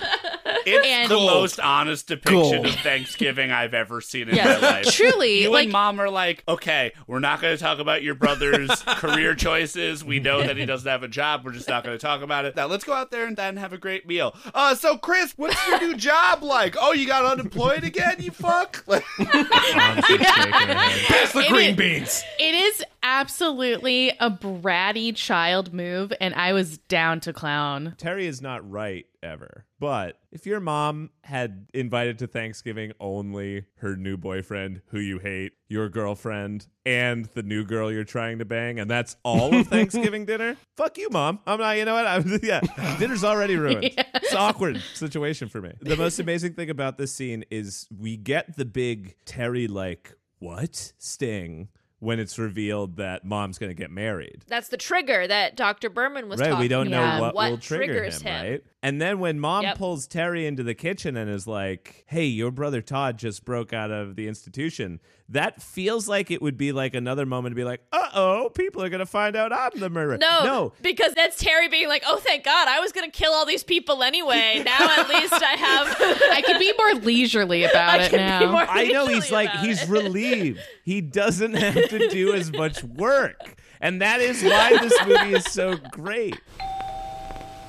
[0.66, 1.32] It's And- the Gold.
[1.32, 2.66] most honest depiction Gold.
[2.68, 4.62] of Thanksgiving I've ever seen in Yes.
[4.62, 4.86] my life.
[4.96, 8.16] Truly, you like- and mom are like, okay, we're not going to talk about your
[8.16, 10.04] brother's career choices.
[10.04, 11.44] We know that he doesn't have a job.
[11.46, 12.56] We're just not going to talk about it.
[12.56, 14.36] Now let's go out there and then have a great meal.
[14.54, 16.76] Uh, so Chris, what's your new job like?
[16.80, 18.16] Oh, you got unemployed again?
[18.20, 18.84] You fuck.
[18.96, 22.24] Like- Pass the It green is- beans.
[22.40, 27.94] It is absolutely a bratty child move, and I was down to clown.
[27.98, 29.66] Terry is not right ever.
[29.80, 35.54] But if your mom had invited to Thanksgiving only her new boyfriend, who you hate,
[35.68, 40.26] your girlfriend, and the new girl you're trying to bang, and that's all of Thanksgiving
[40.26, 41.40] dinner, fuck you, mom.
[41.46, 41.78] I'm not.
[41.78, 42.08] You know what?
[42.08, 42.62] I'm yeah.
[42.98, 43.92] Dinner's already ruined.
[44.16, 45.74] It's an awkward situation for me.
[45.82, 50.94] The most amazing thing about this scene is we get the big Terry like what
[50.98, 51.68] sting
[52.00, 54.44] when it's revealed that mom's going to get married.
[54.48, 55.90] That's the trigger that Dr.
[55.90, 57.34] Berman was right, talking we don't know about.
[57.36, 58.64] what, will trigger triggers him, right?
[58.84, 59.78] And then when mom Yep.
[59.80, 63.90] pulls Terry into the kitchen and is like, "Hey, your brother Todd just broke out
[63.90, 67.82] of the institution," that feels like it would be like another moment to be like,
[67.92, 71.38] "Uh oh, people are going to find out I'm the murderer." No, no, because that's
[71.40, 74.62] Terry being like, "Oh, thank God, I was gonna kill all these people anyway.
[74.64, 75.96] Now at least I have."
[76.32, 78.52] I can be more leisurely about I it can be now.
[78.52, 80.60] more I know he's like about he's relieved.
[80.84, 83.56] He doesn't have to do as much work.
[83.82, 86.40] And that is why this movie is so great.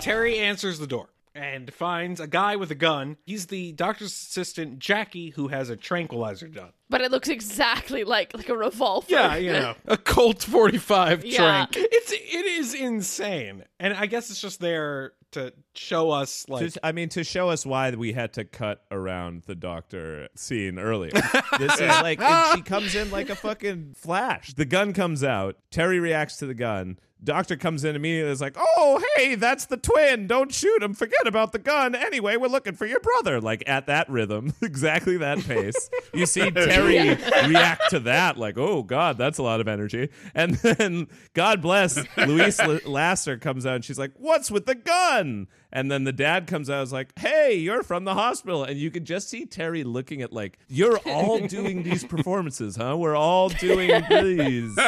[0.00, 3.16] Terry answers the door and finds a guy with a gun.
[3.26, 6.70] He's the doctor's assistant, Jackie, who has a tranquilizer gun.
[6.88, 9.06] But it looks exactly like like a revolver.
[9.10, 11.36] Yeah, you know, a Colt 45 Yeah.
[11.36, 11.70] trank.
[11.76, 13.64] It's it is insane.
[13.78, 17.50] And I guess it's just there to show us like To- I mean, to show
[17.50, 21.10] us why we had to cut around the doctor scene earlier.
[21.58, 24.54] this is like it- she comes in like a fucking flash.
[24.54, 25.56] The gun comes out.
[25.70, 26.98] Terry reacts to the gun.
[27.24, 28.30] Doctor comes in immediately.
[28.30, 30.26] Is like, "Oh, hey, that's the twin.
[30.26, 30.92] Don't shoot him.
[30.94, 31.94] Forget about the gun.
[31.94, 35.90] Anyway, we're looking for your brother." Like at that rhythm, exactly that pace.
[36.12, 37.16] You see Terry
[37.48, 41.98] react to that, like, "Oh God, that's a lot of energy." And then, God bless,
[42.16, 46.12] Louise L- Lasser comes out and she's like, "What's with the gun?" And then the
[46.12, 49.28] dad comes out and is like, "Hey, you're from the hospital." And you can just
[49.28, 52.96] see Terry looking at like, "You're all doing these performances, huh?
[52.98, 54.78] We're all doing these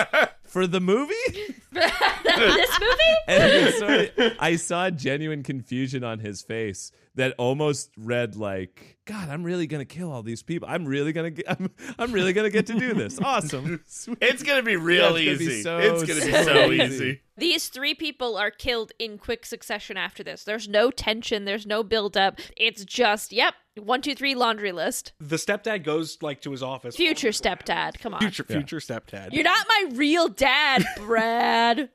[0.49, 1.15] for the movie."
[1.73, 2.95] this movie?
[3.29, 9.29] And it's sort I saw genuine confusion on his face that almost read like, "God,
[9.29, 10.67] I'm really gonna kill all these people.
[10.71, 11.45] I'm really gonna get.
[11.51, 13.21] I'm, I'm really gonna get to do this.
[13.21, 13.85] Awesome.
[14.21, 15.63] It's gonna be real Yeah, it's gonna be easy.
[15.63, 16.85] so, it's gonna be so so easy.
[16.95, 17.21] easy.
[17.37, 20.45] These three people are killed in quick succession after this.
[20.45, 21.45] There's no tension.
[21.45, 22.41] There's no build up.
[22.57, 25.13] It's just, yep, one, two, three, laundry list.
[25.21, 26.97] the stepdad goes like to his office.
[26.97, 27.99] Future stepdad.
[28.01, 28.21] Come on.
[28.21, 29.33] future future stepdad.
[29.33, 31.91] You're not my real dad, Brad.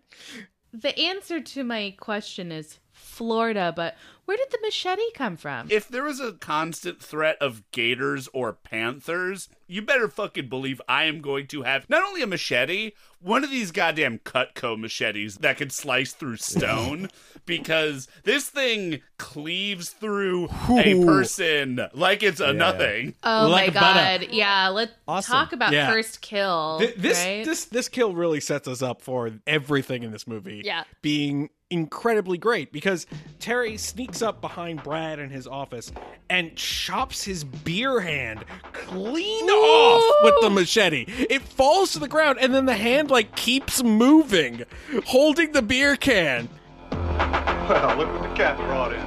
[0.73, 5.67] The answer to my question is Florida, but where did the machete come from?
[5.69, 11.05] If there was a constant threat of gators or panthers, you better fucking believe I
[11.05, 15.57] am going to have not only a machete, one of these goddamn Cutco machetes that
[15.57, 17.09] can slice through stone,
[17.45, 21.05] because this thing cleaves through a Ooh.
[21.05, 23.15] person like it's a nothing.
[23.23, 24.25] Oh Like my a butter.
[24.25, 24.33] god.
[24.33, 25.31] Yeah, let's Awesome.
[25.31, 25.89] talk about Yeah.
[25.91, 26.79] first kill.
[26.79, 27.45] Th- this right?
[27.45, 30.61] this this kill really sets us up for everything in this movie.
[30.63, 30.83] Yeah.
[31.01, 33.07] being incredibly great because
[33.39, 35.91] Terry sneaks up behind Brad in his office
[36.29, 41.05] and chops his beer hand clean off with the machete.
[41.29, 44.63] It falls to the ground and then the hand like keeps moving,
[45.05, 46.49] holding the beer can.
[46.91, 48.99] Well, look what the cat brought in.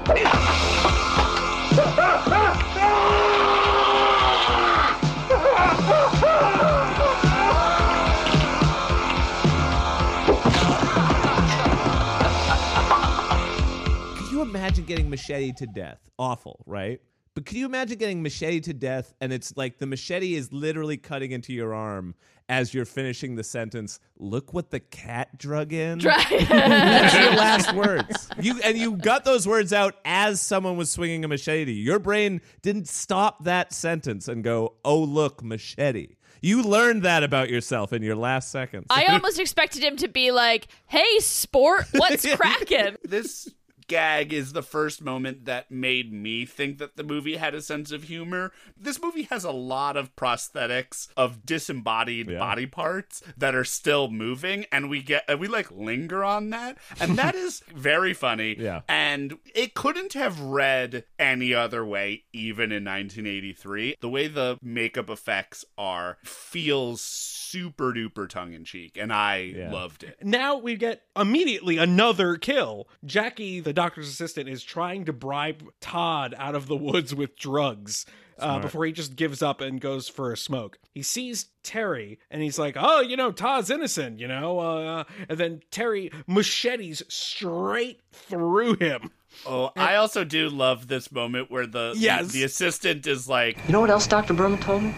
[14.17, 15.99] Could you imagine getting machete to death?
[16.19, 17.01] Awful, right?
[17.37, 20.97] But could you imagine getting machete to death and it's like the machete is literally
[20.97, 22.15] cutting into your arm
[22.49, 25.99] as you're finishing the sentence, look what the cat drug in?
[25.99, 28.31] That's your last words.
[28.41, 31.75] You and you got those words out as someone was swinging a machete.
[31.75, 37.51] Your brain didn't stop that sentence and go, "Oh, look, machete." You learned that about
[37.51, 38.87] yourself in your last seconds.
[38.89, 42.97] I almost expected him to be like, hey, sport, what's cracking?
[43.05, 43.53] This
[43.89, 47.93] gag is the first moment that made me think that the movie had a sense
[47.93, 48.53] of humor.
[48.77, 52.39] This movie has a lot of prosthetics of disembodied Yeah.
[52.39, 57.17] body parts that are still moving and we get we like linger on that and
[57.19, 58.57] that is very funny.
[58.59, 58.83] Yeah.
[58.89, 63.97] And it couldn't have read any other way even in 1983.
[64.01, 67.01] The way the makeup effects are feels
[67.47, 69.73] super duper tongue in cheek and I Yeah.
[69.73, 70.19] loved it.
[70.23, 72.89] Now we get immediately another kill.
[73.05, 78.07] Jackie, the doctor's assistant, is trying to bribe Todd out of the woods with drugs.
[78.39, 80.79] Uh, before he just gives up and goes for a smoke.
[80.93, 84.59] He sees Terry and he's like, Oh, you know, Todd's innocent, you know?
[84.59, 89.11] Uh, and then Terry machetes straight through him.
[89.47, 92.33] Oh, I also do love this moment where the Yes.
[92.33, 94.35] the, assistant is like, You know what else Dr.
[94.35, 94.93] Berman told me?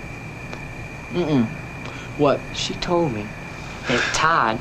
[1.12, 1.48] Mm-mm.
[2.18, 2.40] What?
[2.52, 3.24] She told me
[3.86, 4.58] that Todd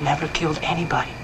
[0.00, 1.19] never killed anybody.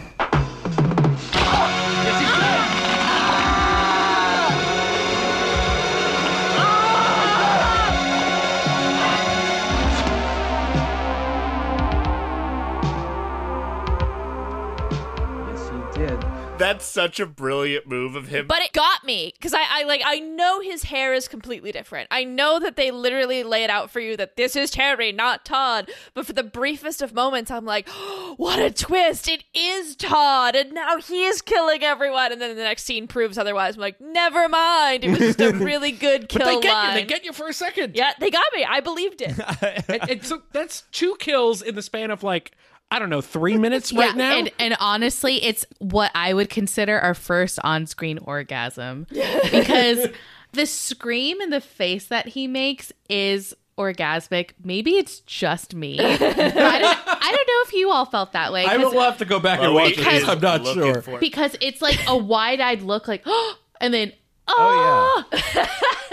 [16.59, 18.47] That's such a brilliant move of him.
[18.47, 22.09] But it got me because I, I like I know his hair is completely different.
[22.11, 25.45] I know that they literally lay it out for you that this is Terry, not
[25.45, 25.91] Todd.
[26.15, 27.87] But for the briefest of moments, I'm like,
[28.39, 29.29] what a twist!
[29.29, 32.33] It is Todd, and now he is killing everyone.
[32.33, 33.75] And then the next scene proves otherwise.
[33.75, 35.05] I'm like, never mind.
[35.05, 36.89] It was just a really good kill But they get line.
[36.95, 37.03] you.
[37.03, 37.95] They get you for a second.
[37.97, 38.65] yeah, they got me.
[38.65, 39.39] I believed it.
[39.91, 42.53] and, and so that's two kills in the span of like
[42.91, 44.37] I don't know three minutes right now.
[44.39, 49.07] And, and honestly, it's what I would consider our first on screen orgasm.
[49.51, 50.09] Because
[50.53, 54.51] the scream and the face that he makes is orgasmic.
[54.65, 55.99] Maybe it's just me.
[56.01, 58.65] I, don't, I don't know if you all felt that way.
[58.65, 60.29] I 'cause- will have to go back and watch is it.
[60.29, 60.99] I'm not sure.
[60.99, 61.21] it.
[61.21, 64.13] because it's like a wide eyed look, like, oh, and then,
[64.49, 65.69] oh, ah!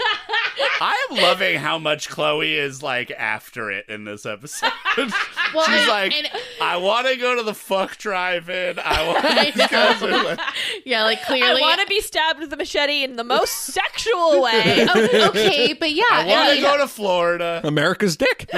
[0.80, 4.70] I am loving how much Chloe is like after it in this episode.
[5.54, 6.28] Well, She's and- like, and-
[6.60, 8.78] I want to go to the fuck drive-in.
[8.80, 10.38] I want to these guys like-
[10.84, 11.60] yeah, like I clearly.
[11.60, 14.84] want to be stabbed with a machete in the most sexual way.
[14.92, 17.60] Oh, okay, but yeah, I want to mean- go to Florida.
[17.62, 18.48] America's dick.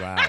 [0.00, 0.28] Wow.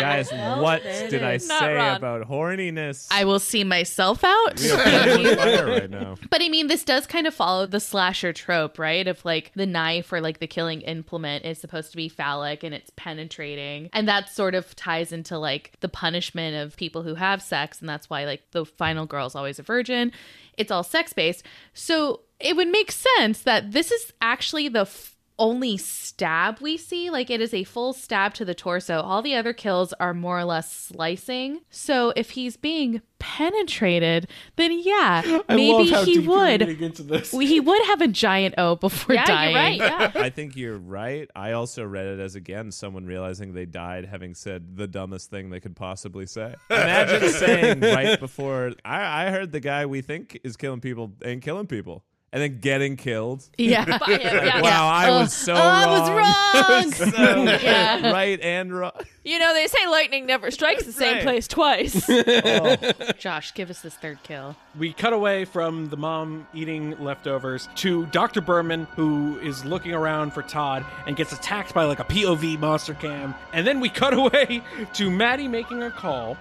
[0.00, 1.96] Guys, what did I Not say wrong.
[1.96, 3.06] about horniness?
[3.10, 4.60] I will see myself out.
[4.60, 4.76] We are
[5.30, 6.16] on fire right now.
[6.30, 9.06] But I mean, this does kind of follow the slasher trope, right?
[9.06, 12.74] Of like the knife or like the killing implement is supposed to be phallic and
[12.74, 13.88] it's penetrating.
[13.92, 17.80] And that sort of ties into like the punishment of people who have sex.
[17.80, 20.12] And that's why like the final girl's always a virgin.
[20.56, 21.44] It's all sex based.
[21.72, 27.10] So it would make sense that this is actually the f- only stab we see.
[27.10, 29.00] Like it is a full stab to the torso.
[29.00, 31.60] All the other kills are more or less slicing.
[31.70, 36.62] So if he's being penetrated, then yeah, I maybe love how he deep would.
[36.62, 37.30] into this.
[37.32, 39.78] He would have a giant O before Yeah, dying.
[39.78, 40.12] you're right.
[40.14, 40.22] Yeah.
[40.22, 41.28] I think you're right.
[41.34, 45.50] I also read it as again someone realizing they died having said the dumbest thing
[45.50, 46.54] they could possibly say.
[46.70, 51.42] Imagine saying right before I, I heard the guy we think is killing people ain't
[51.42, 52.04] killing people.
[52.34, 53.44] And then getting killed.
[53.56, 53.84] Yeah.
[53.98, 54.60] By him, yeah.
[54.60, 56.18] Wow, I Oh, was so oh, I was wrong.
[56.18, 56.34] wrong.
[56.34, 56.96] I was
[57.60, 58.10] so Yeah.
[58.12, 58.90] right and wrong.
[59.22, 61.22] You know, they say lightning never strikes the same Right.
[61.22, 62.10] place twice.
[62.10, 62.76] Oh.
[63.18, 64.56] Josh, give us this third kill.
[64.76, 68.40] We cut away from the mom eating leftovers to Dr.
[68.40, 72.94] Berman, who is looking around for Todd and gets attacked by like a POV monster
[72.94, 73.32] cam.
[73.52, 74.60] And then we cut away
[74.94, 76.36] to Maddie making a call.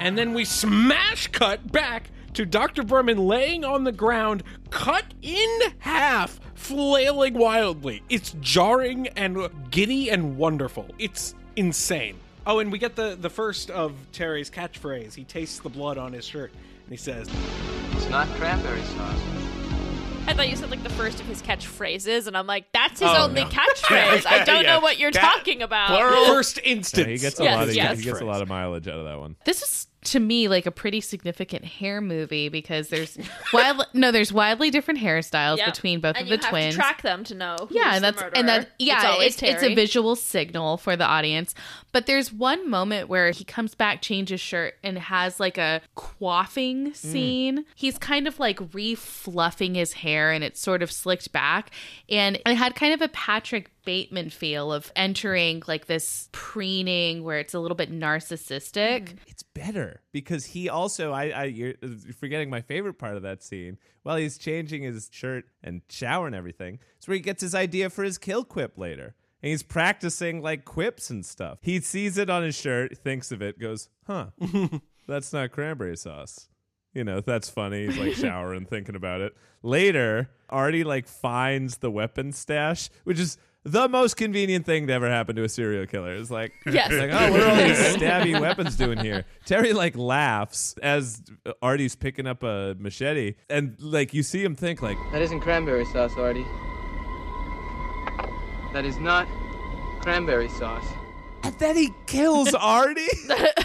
[0.00, 2.82] And then we smash cut back to Dr.
[2.82, 8.02] Berman laying on the ground, cut in half, flailing wildly.
[8.08, 10.86] It's jarring and giddy and wonderful.
[10.98, 12.18] It's insane.
[12.46, 15.14] Oh, and we get the, the first of Terry's catchphrase.
[15.14, 17.28] He tastes the blood on his shirt and he says,
[17.92, 19.20] It's not cranberry sauce.
[20.28, 23.08] I thought you said like the first of his catchphrases, and I'm like, that's his
[23.10, 23.48] Oh, only no.
[23.48, 24.26] catchphrase.
[24.26, 24.74] I don't Yeah.
[24.74, 25.88] know what you're Cat- talking about.
[25.88, 26.26] plural.
[26.26, 27.06] First instance.
[27.06, 27.98] Yeah, he gets a Yes, lot of yes.
[27.98, 29.36] he gets a lot of mileage out of that one.
[29.44, 33.18] This is to me like a pretty significant hair movie because there's
[33.52, 35.74] wild no, there's wildly different hairstyles Yep.
[35.74, 36.74] between both and of the have twins.
[36.74, 37.56] To track them to know.
[37.60, 40.96] Who's yeah, and that's and that yeah, it's, always it's, it's a visual signal for
[40.96, 41.54] the audience.
[41.92, 46.88] But there's one moment where he comes back, changes shirt, and has like a quaffing
[46.88, 46.96] mm.
[46.96, 47.64] scene.
[47.74, 51.70] He's kind of like re-fluffing his hair, and it's sort of slicked back,
[52.08, 57.38] and it had kind of a Patrick Bateman feel of entering like this preening where
[57.38, 59.04] it's a little bit narcissistic.
[59.04, 59.16] Mm.
[59.26, 61.74] It's better because he also I, I you're
[62.18, 63.78] forgetting my favorite part of that scene.
[64.02, 67.88] While he's changing his shirt and shower and everything, it's where he gets his idea
[67.88, 69.14] for his kill quip later.
[69.42, 71.58] And he's practicing like quips and stuff.
[71.62, 74.26] He sees it on his shirt, thinks of it, goes, "Huh,
[75.08, 76.48] that's not cranberry sauce."
[76.92, 77.86] You know, that's funny.
[77.86, 79.36] He's like showering, thinking about it.
[79.62, 83.36] Later, Artie like finds the weapon stash, which is
[83.66, 86.14] the most convenient thing to ever happen to a serial killer.
[86.14, 86.88] It's like, Yes.
[86.92, 89.24] it's like, oh, what are all these stabby weapons doing here?
[89.44, 91.20] Terry like laughs as
[91.60, 95.84] Artie's picking up a machete, and like you see him think like, That isn't cranberry
[95.86, 96.46] sauce, Artie.
[98.72, 99.26] That is not
[100.02, 100.84] cranberry sauce.
[101.42, 103.06] and then he kills Artie.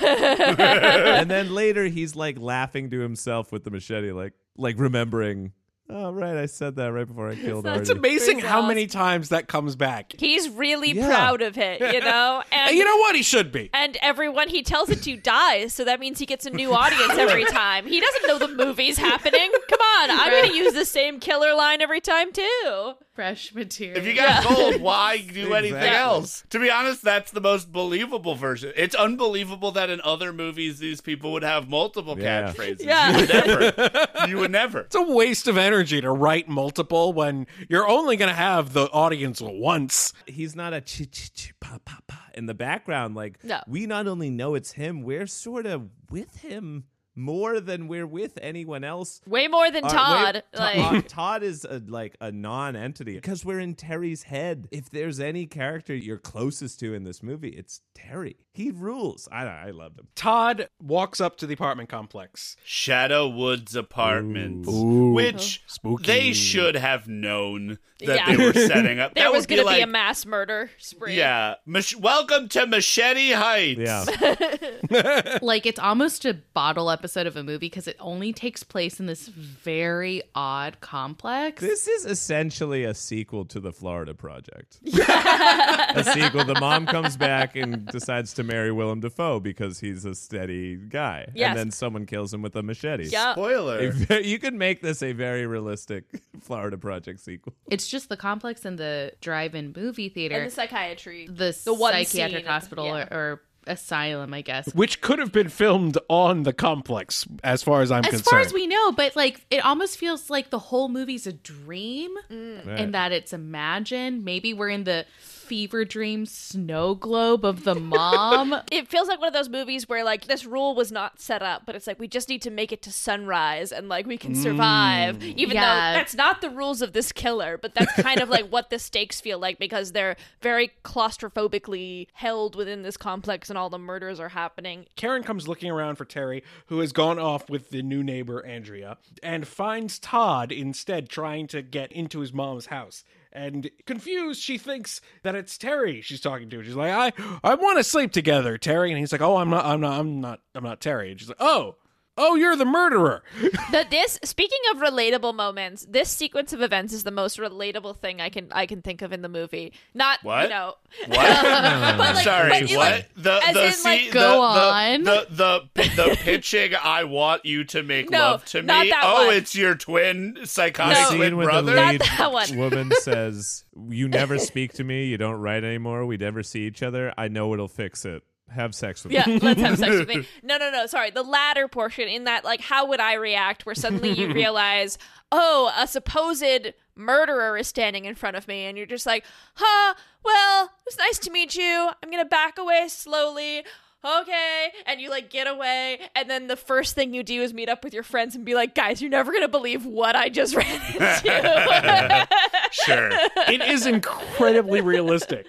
[0.01, 5.51] and then later he's like laughing to himself with the machete, like like remembering.
[5.93, 7.99] Oh right, I said that right before I killed It's Artie.
[7.99, 10.13] amazing how many times that comes back.
[10.17, 11.07] He's really Yeah.
[11.07, 12.41] proud of it, you know.
[12.51, 13.15] And And you know what?
[13.15, 13.69] He should be.
[13.73, 17.13] And everyone he tells it to dies, so that means he gets a new audience
[17.17, 17.85] every time.
[17.87, 19.51] He doesn't know the movie's happening.
[19.69, 22.93] Come on, I'm going to use the same killer line every time too.
[23.21, 23.97] Fresh material.
[23.97, 25.95] If you got gold, why do anything Exactly.
[25.95, 26.43] else?
[26.49, 28.73] To be honest, that's the most believable version.
[28.75, 32.51] It's unbelievable that in other movies these people would have multiple Yeah.
[32.51, 32.83] catchphrases.
[32.83, 33.11] Yeah.
[33.11, 34.07] You would never.
[34.27, 34.79] You would never.
[34.81, 38.85] It's a waste of energy to write multiple when you're only going to have the
[38.85, 40.13] audience once.
[40.25, 43.13] he's not a ch ch ch pa pa pa in the background.
[43.15, 43.61] Like No.
[43.67, 46.85] we not only know it's him, we're sort of with him
[47.21, 49.21] more than we're with anyone else.
[49.25, 50.43] Way more than Todd.
[50.53, 54.67] wait, like, Todd, Todd is a, like a non-entity because we're in Terry's head.
[54.71, 58.37] If there's any character you're closest to in this movie, it's Terry.
[58.53, 59.29] He rules.
[59.31, 60.07] I I loved him.
[60.13, 62.57] Todd walks up to the apartment complex.
[62.65, 65.13] Shadow Woods Apartments, Ooh.
[65.13, 66.03] which Spooky.
[66.05, 68.35] they should have known that Yeah.
[68.35, 69.13] they were setting up.
[69.15, 71.15] there that was would be going to like, be a mass murder spree.
[71.15, 71.55] yeah.
[71.65, 73.79] Mach- welcome to Machete Heights.
[73.79, 75.37] Yeah.
[75.41, 79.05] like it's almost a bottle episode of a movie because it only takes place in
[79.05, 81.61] this very odd complex.
[81.61, 84.79] This is essentially a sequel to the Florida Project.
[84.85, 86.43] a sequel.
[86.43, 91.27] The mom comes back and decides to marry Willem Dafoe because he's a steady guy,
[91.35, 91.49] Yes.
[91.49, 93.05] and then someone kills him with a machete.
[93.09, 93.33] Yeah.
[93.33, 93.79] Spoiler.
[93.79, 96.05] A ve- you could make this a very realistic
[96.41, 97.53] Florida Project sequel.
[97.69, 101.27] It's just the complex and the drive-in movie theater, And the psychiatry.
[101.27, 103.07] the, the one psychiatric scene, hospital yeah.
[103.11, 104.73] or, or asylum, I guess.
[104.73, 108.21] Which could have been filmed on the complex, as far as I'm as concerned.
[108.25, 111.33] As far as we know, but like it almost feels like the whole movie's a
[111.33, 112.65] dream Mm.
[112.65, 112.79] Right.
[112.79, 114.25] and that it's imagined.
[114.25, 115.05] Maybe we're in the
[115.51, 118.55] fever dream snow globe of the mom.
[118.71, 121.63] It feels like one of those movies where like this rule was not set up,
[121.65, 124.31] but it's like we just need to make it to sunrise and like we can
[124.31, 124.41] mm.
[124.41, 125.65] survive, even Yeah.
[125.65, 127.57] though that's not the rules of this killer.
[127.57, 132.55] But that's kind of like what the stakes feel like because they're very claustrophobically held
[132.55, 134.85] within this complex and all the murders are happening.
[134.95, 138.97] Karen comes looking around for Terry, who has gone off with the new neighbor, Andrea,
[139.21, 143.03] and finds Todd instead trying to get into his mom's house.
[143.33, 146.63] And confused, she thinks that it's Terry she's talking to.
[146.63, 149.65] She's like, "I, I want to sleep together, Terry." And he's like, "Oh, I'm not,
[149.65, 151.75] I'm not, I'm not, I'm not Terry." And she's like, "Oh,
[152.17, 153.23] oh, you're the murderer."
[153.71, 158.21] That this speaking of relatable moments, this sequence of events is the most relatable thing
[158.21, 159.73] I can I can think of in the movie.
[159.93, 160.43] Not What?
[160.43, 160.73] you know
[161.07, 161.17] What?
[162.01, 162.77] But, like- Sorry, but what?
[162.77, 165.03] like- the as the in, like, the, go the, on.
[165.03, 166.73] The, the the the pitching.
[166.81, 168.89] I want you to make No, love to not me.
[168.91, 169.35] that Oh, one.
[169.35, 171.17] it's your twin psychotic No.
[171.17, 171.71] Twin brother.
[171.71, 172.57] the Not lead that one.
[172.57, 175.05] woman says, "You never speak to me.
[175.05, 176.05] You don't write anymore.
[176.05, 177.13] We never see each other.
[177.17, 178.23] I know it'll fix it.
[178.53, 180.27] Have sex with Yeah, me." Yeah, let's have sex with me.
[180.43, 180.85] No, no, no.
[180.85, 183.65] Sorry, the latter portion in that, like, how would I react?
[183.65, 184.97] Where suddenly you realize,
[185.31, 189.25] oh, a supposed murderer is standing in front of me, and you're just like,
[189.55, 189.93] huh.
[190.23, 191.89] Well, it was nice to meet you.
[192.03, 193.63] I'm gonna back away slowly.
[194.03, 197.69] Okay, and you like get away, and then the first thing you do is meet
[197.69, 200.55] up with your friends and be like, guys, you're never gonna believe what I just
[200.55, 202.27] ran into.
[202.71, 203.09] sure.
[203.47, 205.45] it is incredibly realistic.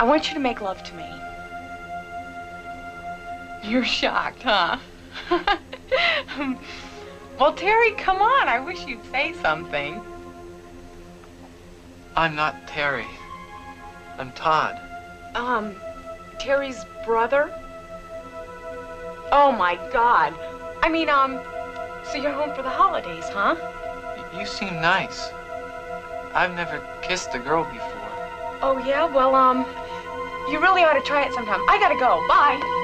[0.00, 1.04] I want you to make love to me.
[3.62, 4.78] You're shocked, huh?
[7.38, 8.48] well, Terry, come on.
[8.48, 10.00] I wish you'd say something.
[12.16, 13.06] I'm not Terry.
[14.18, 14.80] I'm Todd.
[15.34, 15.74] Um,
[16.38, 17.52] Terry's brother?
[19.30, 20.34] Oh my god.
[20.82, 21.40] I mean, um,
[22.04, 23.56] so you're home for the holidays, huh?
[24.16, 25.30] Y- you seem nice.
[26.34, 27.92] I've never kissed a girl before.
[28.62, 29.04] Oh yeah?
[29.04, 29.66] Well, um,
[30.50, 31.60] you really ought to try it sometime.
[31.68, 32.24] I gotta go.
[32.28, 32.77] Bye.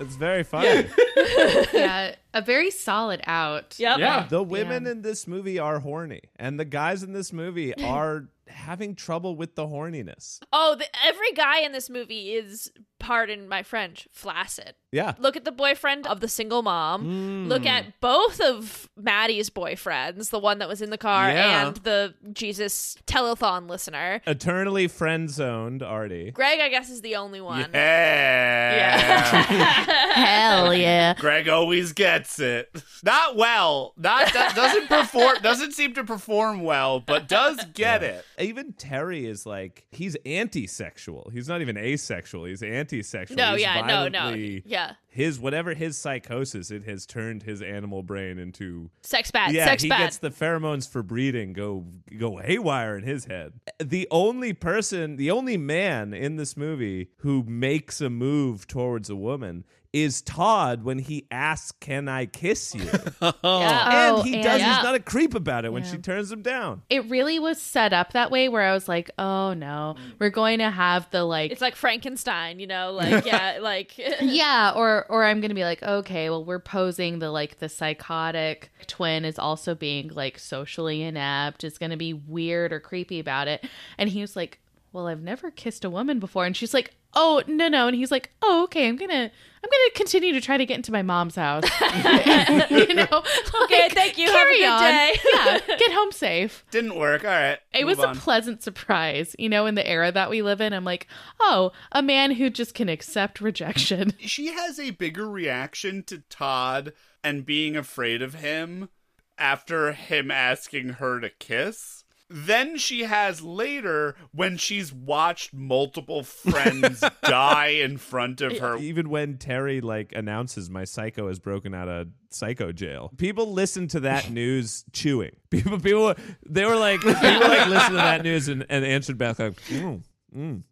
[0.00, 0.86] It's very funny.
[1.72, 3.76] yeah, a very solid out.
[3.78, 3.98] Yep.
[3.98, 4.26] Yeah.
[4.28, 8.94] The women in this movie are horny, and the guys in this movie are having
[8.94, 10.40] trouble with the horniness.
[10.52, 14.74] oh, the, every guy in this movie is, pardon my French, flaccid.
[14.90, 15.14] Yeah.
[15.18, 17.48] Look at the boyfriend of the single mom.
[17.48, 17.68] Look Hmm.
[17.68, 21.66] at both of Maddie's boyfriends, the one that was in the car Yeah.
[21.68, 24.22] and the Jesus telethon listener.
[24.26, 26.30] Eternally friend zoned Artie.
[26.30, 27.68] Greg, I guess, is the only one.
[27.74, 29.42] Yeah.
[30.14, 31.14] Hell yeah.
[31.14, 32.70] Greg always gets it.
[33.02, 33.92] Not well.
[33.96, 35.36] Not do- doesn't perform.
[35.42, 38.24] Doesn't seem to perform well, but does get it.
[38.38, 41.30] Even Terry is like he's anti-sexual.
[41.32, 42.44] He's not even asexual.
[42.46, 42.62] He's
[42.92, 43.36] anti-sexual.
[43.36, 44.30] No, He's yeah, no, no.
[44.34, 44.94] Yeah.
[45.08, 49.52] His whatever his psychosis, it has turned his animal brain into Sex bad.
[49.52, 49.66] yeah.
[49.66, 49.98] Sex he bad.
[49.98, 51.86] gets the pheromones for breeding go
[52.16, 53.54] go haywire in his head.
[53.82, 59.16] The only person, the only man in this movie who makes a move towards a
[59.16, 59.64] woman
[60.02, 62.88] is Todd when he asks, "Can I kiss you?"
[63.22, 63.60] Oh.
[63.60, 64.06] yeah.
[64.08, 64.60] and Oh, he and- does.
[64.60, 64.74] Yeah.
[64.76, 65.90] He's not a creep about it when Yeah.
[65.92, 66.82] she turns him down.
[66.90, 70.58] It really was set up that way where I was like, oh no, we're going
[70.60, 75.24] to have the like It's like Frankenstein, you know, like yeah, like yeah or or
[75.24, 79.74] i'm gonna be like okay well we're posing the like the psychotic twin is also
[79.74, 83.64] being like socially inept is gonna be weird or creepy about it
[83.98, 84.58] and he was like
[84.92, 86.46] well, I've never kissed a woman before.
[86.46, 87.86] And she's like, oh, no, no.
[87.86, 90.64] And he's like, oh, okay, I'm going to, I'm going to continue to try to
[90.64, 91.64] get into my mom's house.
[92.70, 93.22] you know,
[93.64, 94.26] Okay, thank you.
[94.26, 94.80] Have a carry good on.
[94.82, 95.14] day.
[95.34, 96.64] yeah, get home safe.
[96.70, 97.24] Didn't work.
[97.24, 97.58] All right.
[97.72, 100.72] It move was a pleasant surprise, you know, in the era that we live in.
[100.72, 101.06] I'm like,
[101.40, 104.14] oh, a man who just can accept rejection.
[104.20, 108.88] she has a bigger reaction to Todd and being afraid of him
[109.36, 117.02] after him asking her to kiss than she has later when she's watched multiple friends
[117.22, 118.76] die in front of her.
[118.76, 123.88] Even when Terry like announces my psycho has broken out of psycho jail, people listen
[123.88, 125.36] to that news chewing.
[125.50, 126.14] People, people,
[126.46, 130.02] they were like, people like listen to that news and, and answered back like, mm,
[130.36, 130.62] mm,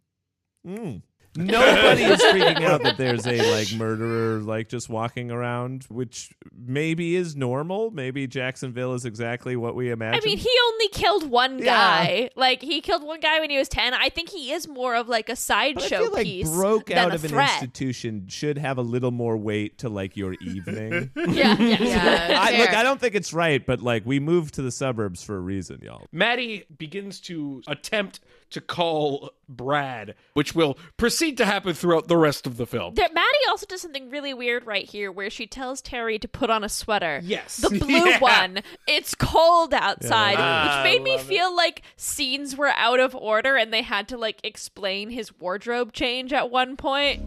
[0.66, 1.02] mm.
[1.36, 7.16] Nobody is freaking out that there's a like murderer like just walking around, which maybe
[7.16, 7.90] is normal.
[7.90, 10.20] Maybe Jacksonville is exactly what we imagine.
[10.22, 11.64] I mean, he only killed one Yeah.
[11.64, 12.30] guy.
[12.36, 13.94] Like he killed one guy when he was ten.
[13.94, 17.12] I think he is more of like a sideshow feel like piece broke than out
[17.12, 21.10] a of an institution should have a little more weight to like your evening.
[21.36, 21.76] Yeah, yeah.
[21.86, 22.74] Yeah, I, look.
[22.74, 25.80] I don't think it's right, but like we moved to the suburbs for a reason,
[25.82, 26.06] y'all.
[26.12, 28.20] Maddie begins to attempt
[28.50, 32.94] to call Brad, which will proceed to happen throughout the rest of the film.
[32.94, 36.48] There, Maddie also does something really weird right here, where she tells Terry to put
[36.50, 37.20] on a sweater.
[37.24, 37.56] Yes.
[37.56, 38.18] the blue Yeah.
[38.20, 38.62] one.
[38.86, 41.24] It's cold outside, Ah, which made me love it.
[41.26, 45.92] feel like scenes were out of order, and they had to like explain his wardrobe
[45.92, 47.22] change at one point.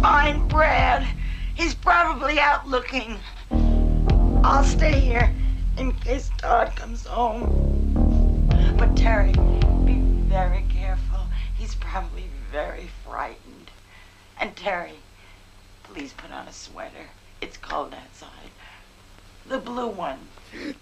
[0.00, 1.06] Find Brad.
[1.54, 3.18] He's probably out looking.
[4.44, 5.32] I'll stay here
[5.78, 7.70] in case Todd comes home.
[8.76, 9.38] But Terry, be
[10.34, 11.20] very careful.
[11.56, 13.70] He's probably very frightened.
[14.40, 14.94] And Terry,
[15.84, 17.06] please put on a sweater.
[17.40, 18.50] It's cold outside.
[19.48, 20.18] The blue one.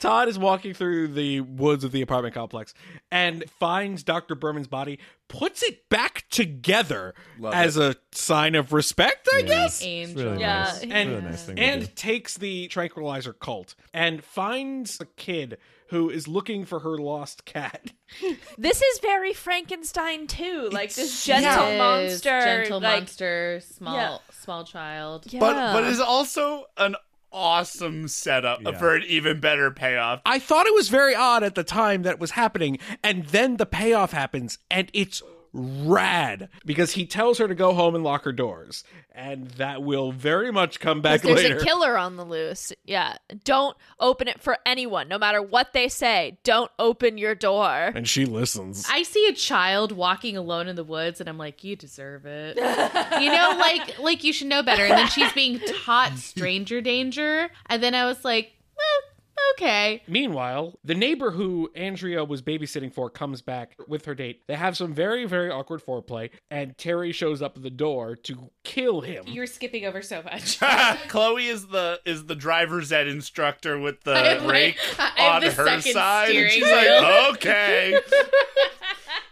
[0.00, 2.72] Todd is walking through the woods of the apartment complex
[3.10, 4.34] and finds Dr.
[4.34, 4.98] Berman's body,
[5.28, 9.82] puts it back together Love as a sign of respect, I guess.
[9.82, 10.24] Angel.
[10.30, 10.62] really Yeah.
[10.64, 10.80] nice.
[10.82, 15.58] And, really nice thing and takes the tranquilizer Colt and finds a kid
[15.92, 17.92] who is looking for her lost cat.
[18.58, 21.78] This is very Frankenstein too, like this gentle It is.
[21.78, 24.18] monster, gentle like, monster, small, Yeah.
[24.42, 25.24] small child.
[25.32, 25.40] Yeah.
[25.40, 26.96] But but is also an
[27.32, 28.76] awesome setup Yeah.
[28.78, 30.20] for an even better payoff.
[30.26, 33.64] I thought it was very odd at the time that was happening, and then the
[33.66, 35.22] payoff happens, and it's
[35.52, 38.84] rad because he tells her to go home and lock her doors,
[39.14, 41.58] and that will very much come back 'Cause there's later.
[41.58, 42.72] a killer on the loose.
[42.84, 43.16] Yeah.
[43.44, 46.38] Don't open it for anyone, no matter what they say.
[46.44, 47.92] Don't open your door.
[47.94, 48.86] and she listens.
[48.90, 52.56] I see a child walking alone in the woods, and I'm like, "You deserve it."
[53.20, 54.84] you know, like like you should know better.
[54.84, 59.08] And then she's being taught stranger danger, and then I was like, eh,
[59.54, 64.42] "Okay." Meanwhile, the neighbor who Andrea was babysitting for comes back with her date.
[64.46, 68.50] They have some very, very awkward foreplay, and Terry shows up at the door to
[68.64, 69.24] kill him.
[69.26, 70.58] You're skipping over so much.
[71.08, 74.78] Chloe is the is the driver's ed instructor with the I have, like- rake
[75.18, 76.34] on her side.
[76.34, 77.98] And she's like, okay.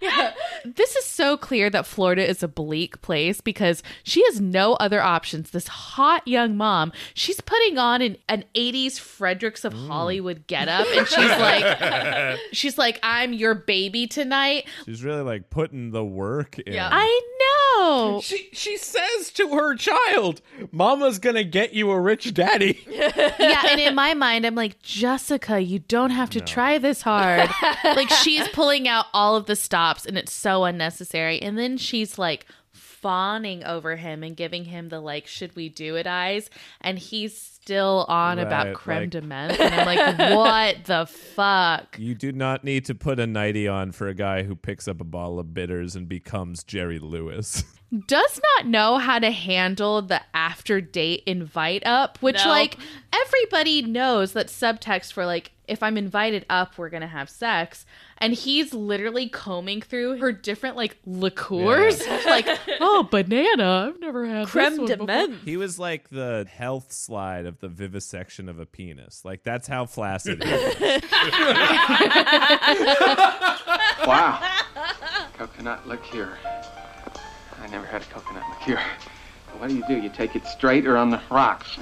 [0.63, 5.01] This is so clear that Florida is a bleak place because she has no other
[5.01, 5.51] options.
[5.51, 9.87] This hot young mom, she's putting on an, an 80s Fredericks of mm.
[9.87, 14.69] Hollywood getup and she's like she's like I'm your baby tonight.
[14.85, 16.75] She's really like putting the work in.
[16.93, 17.21] I
[17.81, 18.21] know.
[18.23, 20.41] She she says to her child,
[20.73, 25.61] "Mama's gonna get you a rich daddy." yeah, and in my mind I'm like Jessica,
[25.61, 27.51] you don't have to try this hard.
[27.85, 31.41] like she's pulling out all of the stops and it's so unnecessary.
[31.41, 32.47] And then she's like
[33.01, 37.37] fawning over him and giving him the like should we do it eyes and he's
[37.37, 42.33] still on about creme like- de menthe and i'm like what the fuck You do
[42.33, 45.39] not need to put a nightie on for a guy who picks up a bottle
[45.39, 47.65] of bitters and becomes Jerry Lewis.
[48.07, 52.51] does not know how to handle the after date invite up which No.
[52.51, 52.77] like
[53.13, 57.87] everybody knows that subtext for like if i'm invited up we're gonna have sex
[58.19, 62.47] and he's literally combing through her different like liqueurs like
[62.81, 65.43] oh banana i've never had this Creme one de menthe.
[65.45, 69.25] he was like the health slide of the vivisection of a penis.
[69.25, 71.03] Like that's how flaccid he is.
[74.07, 74.41] Wow.
[75.37, 76.37] Coconut liqueur.
[77.63, 78.81] I never had a coconut liqueur.
[79.59, 79.95] What do you do?
[79.97, 81.77] You take it straight or on the rocks?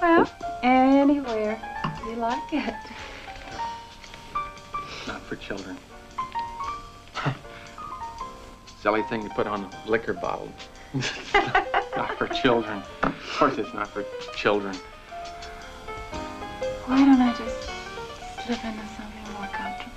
[0.00, 0.30] Well,
[0.62, 1.60] anywhere
[2.06, 2.74] you like it.
[5.06, 5.76] Not for children.
[8.80, 10.52] Silly thing to put on a liquor bottle.
[11.96, 12.82] not for children.
[13.02, 14.04] Of course it's not for
[14.36, 14.74] children.
[16.86, 17.70] Why don't I just
[18.44, 19.90] slip into something more comfortable?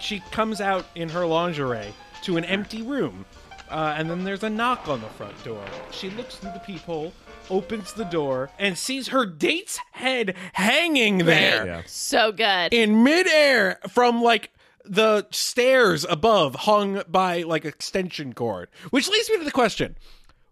[0.00, 3.24] she comes out in her lingerie to an empty room.
[3.70, 5.62] Uh, and then there's a knock on the front door.
[5.90, 7.12] She looks through the peephole,
[7.50, 11.82] opens the door, and sees her date's head hanging there Yeah.
[11.86, 12.72] So good.
[12.74, 14.50] in midair from like
[14.84, 18.68] the stairs above, hung by like extension cord.
[18.90, 19.96] Which leads me to the question: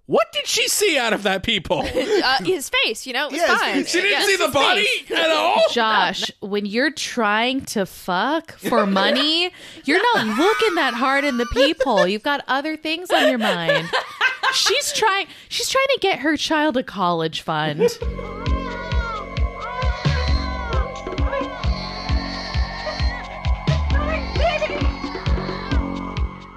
[0.07, 1.80] What did she see out of that peephole?
[2.24, 3.84] uh, his face, you know, it was Yes, fine.
[3.86, 5.11] she didn't Yeah, see it's the body face.
[5.18, 5.62] at all.
[5.72, 9.51] Josh, when you're trying to fuck for money,
[9.84, 12.07] you're not looking that hard in the peephole.
[12.07, 13.88] You've got other things on your mind.
[14.55, 17.88] She's trying she's trying to get her child a college fund.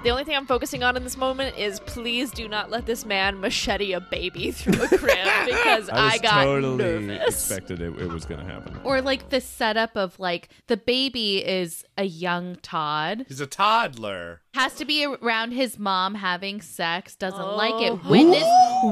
[0.02, 3.04] The only thing I'm focusing on in this moment is please do not let this
[3.04, 7.34] man machete a baby through a crib because I I, got totally nervous.
[7.50, 8.80] expected it, it was going to happen.
[8.82, 13.26] Or like the setup of like the baby is a young Todd.
[13.28, 14.40] He's a toddler.
[14.54, 17.94] Has to be around his mom having sex, doesn't like Oh.
[17.94, 18.04] it.
[18.04, 18.44] Witness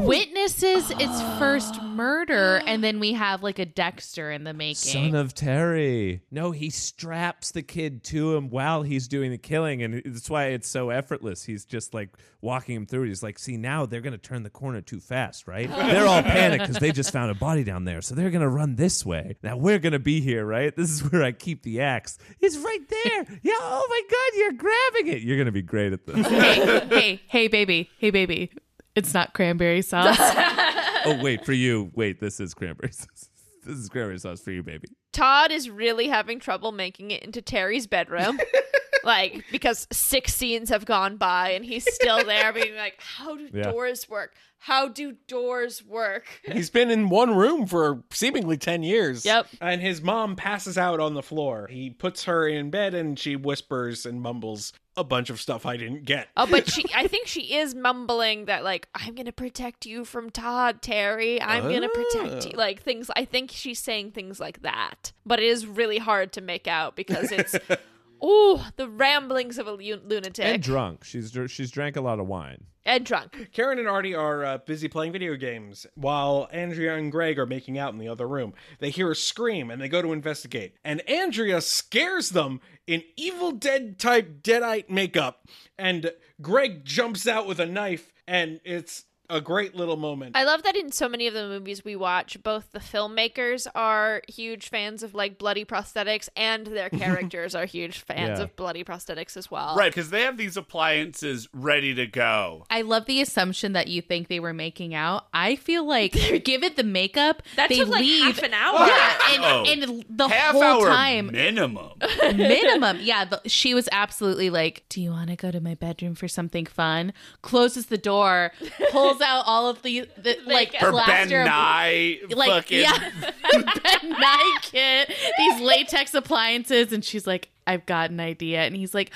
[0.06, 4.76] witnesses its first murder, and then we have like a Dexter in the making.
[4.76, 6.20] Son of Terry.
[6.30, 10.46] No, he straps the kid to him while he's doing the killing, and that's why
[10.46, 11.44] it's so effortless.
[11.44, 13.08] He's just like walking him through.
[13.08, 15.68] He's like, "See, now they're gonna turn the corner too fast, right?
[15.88, 18.76] They're all panicked because they just found a body down there, so they're gonna run
[18.76, 19.36] this way.
[19.42, 20.74] Now we're gonna be here, right?
[20.76, 22.16] This is where I keep the axe.
[22.40, 23.26] It's right there.
[23.42, 23.54] Yeah.
[23.58, 25.22] Oh my God, you're grabbing it.
[25.22, 26.26] You're gonna be great at this.
[26.26, 28.50] hey, hey, hey, baby, hey, baby.
[28.94, 30.16] It's not cranberry sauce.
[30.20, 31.90] oh wait, for you.
[31.94, 33.28] Wait, this is cranberry sauce.
[33.64, 34.88] This is cranberry sauce for you, baby.
[35.12, 38.38] Todd is really having trouble making it into Terry's bedroom.
[39.04, 43.48] like, because six scenes have gone by and he's still there being like, How do
[43.52, 43.70] Yeah.
[43.70, 44.34] doors work?
[44.60, 46.24] How do doors work?
[46.44, 49.24] He's been in one room for seemingly 10 years.
[49.24, 49.46] Yep.
[49.60, 51.68] And his mom passes out on the floor.
[51.70, 55.76] He puts her in bed and she whispers and mumbles a bunch of stuff I
[55.76, 56.28] didn't get.
[56.36, 60.30] Oh, but she I think she is mumbling that like, I'm gonna protect you from
[60.30, 61.40] Todd, Terry.
[61.40, 62.52] I'm gonna protect you.
[62.54, 62.58] Oh.
[62.58, 65.12] Like things I think she's saying things like that.
[65.24, 67.56] But it is really hard to make out because it's
[68.24, 70.44] Ooh, the ramblings of a lu- lunatic.
[70.44, 71.04] And drunk.
[71.04, 72.64] She's dr- she's drank a lot of wine.
[72.84, 73.50] And drunk.
[73.52, 77.78] Karen and Artie are uh, busy playing video games while Andrea and Greg are making
[77.78, 78.54] out in the other room.
[78.78, 80.74] They hear a scream and they go to investigate.
[80.84, 85.46] And Andrea scares them in Evil Dead type Deadite makeup.
[85.78, 90.36] And Greg jumps out with a knife, and it's a great little moment.
[90.36, 94.22] I love that in so many of the movies we watch, both the filmmakers are
[94.28, 98.44] huge fans of like bloody prosthetics and their characters are huge fans Yeah.
[98.44, 99.76] of bloody prosthetics as well.
[99.76, 102.66] Right, because they have these appliances ready to go.
[102.70, 105.26] I love the assumption that you think they were making out.
[105.34, 106.12] I feel like,
[106.44, 108.86] give it the makeup, That they took, like, leave half an hour.
[108.86, 109.64] Yeah, and, Oh.
[109.66, 111.92] and the Half whole hour time, minimum.
[112.34, 112.98] minimum.
[113.00, 116.28] Yeah, the, she was absolutely like, "Do you want to go to my bedroom for
[116.28, 117.12] something fun?"
[117.42, 118.52] Closes the door,
[118.90, 122.80] pulls out all of the, the like Her Ben plaster of- Nye like fucking.
[122.80, 123.10] yeah,
[123.52, 128.94] Ben Nye kit, these latex appliances, and she's like, "I've got an idea," and he's
[128.94, 129.10] like,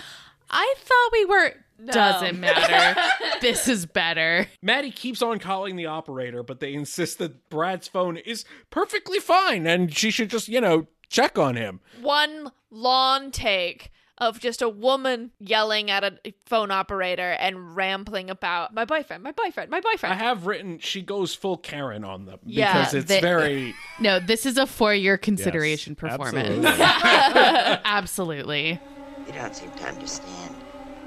[0.50, 3.00] "I thought we were." Doesn't matter.
[3.40, 4.46] this is better.
[4.62, 9.66] Maddie keeps on calling the operator, but they insist that Brad's phone is perfectly fine
[9.66, 11.80] and she should just, you know, check on him.
[12.00, 13.90] One long take
[14.22, 19.32] of just a woman yelling at a phone operator and rambling about my boyfriend, my
[19.32, 20.12] boyfriend, my boyfriend.
[20.14, 24.20] I have written she goes full Karen on them Yeah, because it's they- very No,
[24.20, 26.64] this is a for your consideration performance.
[26.64, 26.70] absolutely.
[27.84, 28.78] Absolutely.
[29.26, 30.54] You don't seem to understand.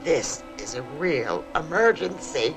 [0.04, 2.54] This is a real emergency.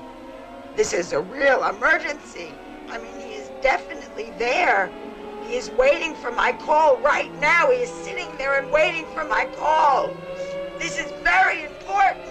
[0.75, 2.51] This is a real emergency.
[2.89, 4.91] I mean, he is definitely there.
[5.47, 7.71] He is waiting for my call right now.
[7.71, 10.09] He is sitting there and waiting for my call.
[10.79, 12.25] This is very important.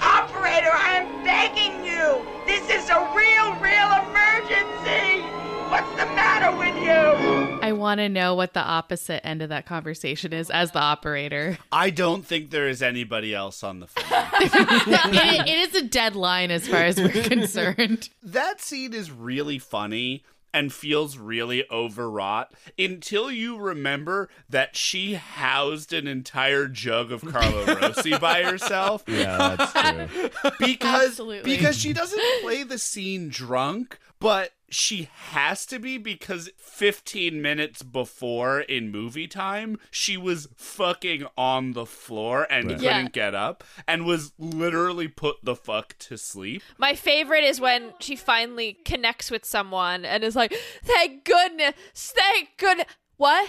[0.00, 2.24] Operator, I am begging you.
[2.46, 5.20] This is a real, real emergency.
[5.68, 7.58] What's the matter with you?
[7.62, 11.58] I want to know what the opposite end of that conversation is as the operator.
[11.70, 14.04] I don't think there is anybody else on the phone.
[14.40, 18.08] it, it is a dead line as far as we're concerned.
[18.22, 20.24] that scene is really funny
[20.54, 27.64] and feels really overwrought until you remember that she housed an entire jug of Carlo
[27.80, 29.04] Rossi by herself.
[29.06, 29.72] Yeah, that's
[30.10, 30.30] true.
[30.58, 31.50] because Absolutely.
[31.56, 37.82] because she doesn't play the scene drunk, but she has to be because 15 minutes
[37.82, 42.78] before in movie time, she was fucking on the floor and Right.
[42.78, 43.08] couldn't Yeah.
[43.10, 46.62] get up and was literally put the fuck to sleep.
[46.78, 52.56] My favorite is when she finally connects with someone and is like, "Thank goodness, thank
[52.56, 53.48] goodness." What?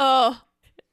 [0.00, 0.42] Oh,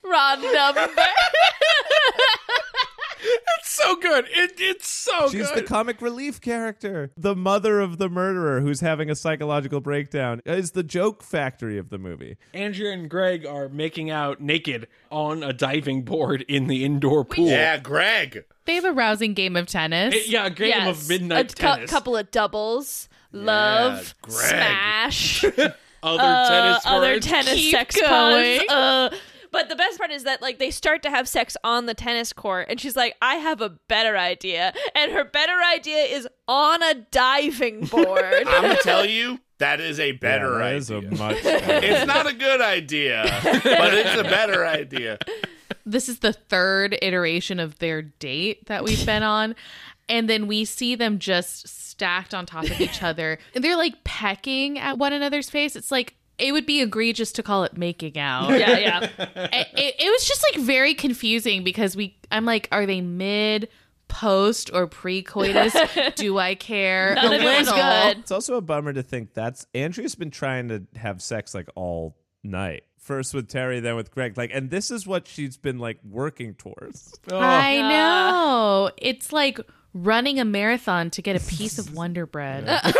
[0.03, 1.05] Rob Marathon number.
[3.25, 4.25] It's so good.
[4.29, 5.31] It, it's so good.
[5.31, 5.57] She's good.
[5.59, 7.11] the comic relief character.
[7.17, 11.89] The mother of the murderer who's having a psychological breakdown is the joke factory of
[11.89, 12.37] the movie.
[12.53, 17.47] Andrea and Greg are making out naked on a diving board in the indoor pool.
[17.47, 18.45] Yeah, Greg.
[18.65, 20.13] They have a rousing game of tennis.
[20.13, 21.01] It- yeah, a game Yes.
[21.03, 21.89] of midnight a cou- tennis.
[21.91, 24.35] couple of doubles, love, Greg.
[24.49, 25.43] smash,
[26.03, 27.25] Other uh, tennis other words.
[27.25, 28.59] tennis Keep sex going.
[28.67, 28.69] puns.
[28.69, 29.15] Uh,
[29.53, 32.33] but the best part is that like they start to have sex on the tennis
[32.33, 36.83] court, and she's like, "I have a better idea," and her better idea is on
[36.83, 38.25] a diving board.
[38.47, 40.77] I'm gonna tell you that is a better yeah, idea.
[40.77, 45.19] is a much better it's not a good idea, but it's a better idea.
[45.85, 49.55] this is the third iteration of their date that we've been on.
[50.09, 53.39] And then we see them just stacked on top of each other.
[53.55, 55.77] And they're like pecking at one another's face.
[55.77, 58.49] It's like, it would be egregious to call it making out.
[58.57, 58.99] yeah, yeah.
[59.19, 63.69] it, it, it was just like very confusing because we, I'm like, are they mid,
[64.07, 65.75] post, or pre coitus?
[66.15, 67.15] Do I care?
[67.15, 67.83] None a of it was little.
[67.83, 68.17] good.
[68.19, 72.15] It's also a bummer to think that's Andrea's been trying to have sex like all
[72.43, 72.83] night.
[72.97, 74.37] First with Terry, then with Greg.
[74.37, 77.19] Like, and this is what she's been like working towards.
[77.31, 78.91] I know.
[78.97, 79.59] It's like
[79.93, 82.63] running a marathon to get a piece of Wonder Bread.
[82.65, 82.93] As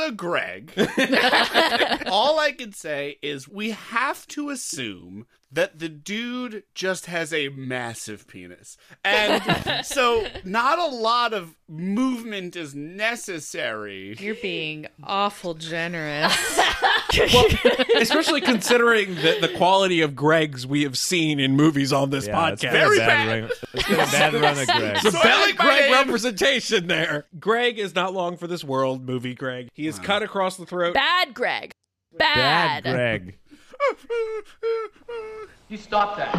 [0.00, 0.72] a Greg,
[2.06, 7.48] all I can say is we have to assume that the dude just has a
[7.50, 8.76] massive penis.
[9.04, 14.14] And so not a lot of movement is necessary.
[14.18, 16.36] You're being awful generous.
[17.96, 22.34] Especially considering the, the quality of Greg's we have seen in movies on this Yeah,
[22.50, 22.60] podcast.
[22.72, 24.96] been a bad run- it's been a bad run of Greg.
[24.96, 27.26] It's a So bad like Greg representation there.
[27.38, 29.68] Greg is not long for this world, movie Greg.
[29.74, 30.94] He is cut across the throat.
[30.94, 31.72] Bad Greg.
[32.16, 32.84] Bad.
[32.84, 33.38] Bad Greg.
[35.68, 36.34] You stop that.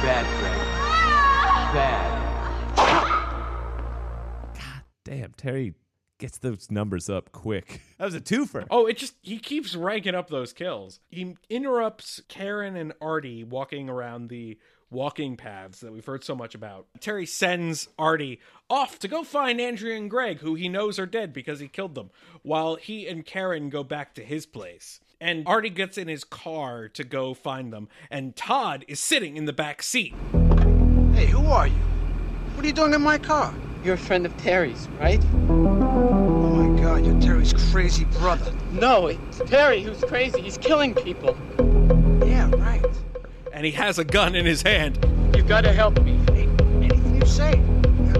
[0.00, 0.58] Bad, Greg.
[1.74, 2.04] Bad.
[4.54, 5.74] God damn, Terry
[6.18, 7.82] gets those numbers up quick.
[7.98, 8.66] That was a twofer.
[8.70, 11.00] Oh, it just he keeps ranking up those kills.
[11.08, 14.58] He interrupts Karen and Artie walking around the
[14.90, 16.86] walking paths that we've heard so much about.
[17.00, 21.32] Terry sends Artie off to go find Andrea and Greg, who he knows are dead
[21.32, 22.10] because he killed them,
[22.42, 25.00] while he and Karen go back to his place.
[25.20, 29.46] And Artie gets in his car to go find them, and Todd is sitting in
[29.46, 30.14] the back seat.
[31.12, 31.74] Hey, who are you?
[32.54, 33.54] What are you doing in my car?
[33.84, 35.22] You're a friend of Terry's, right?
[35.48, 38.52] Oh my god, you're Terry's crazy brother.
[38.72, 40.40] No, it's Terry who's crazy.
[40.40, 41.36] He's killing people.
[43.58, 43.64] Yeah, right.
[43.64, 44.98] And he has a gun in his hand.
[45.36, 46.18] You've got to help me.
[46.82, 47.60] Anything you say.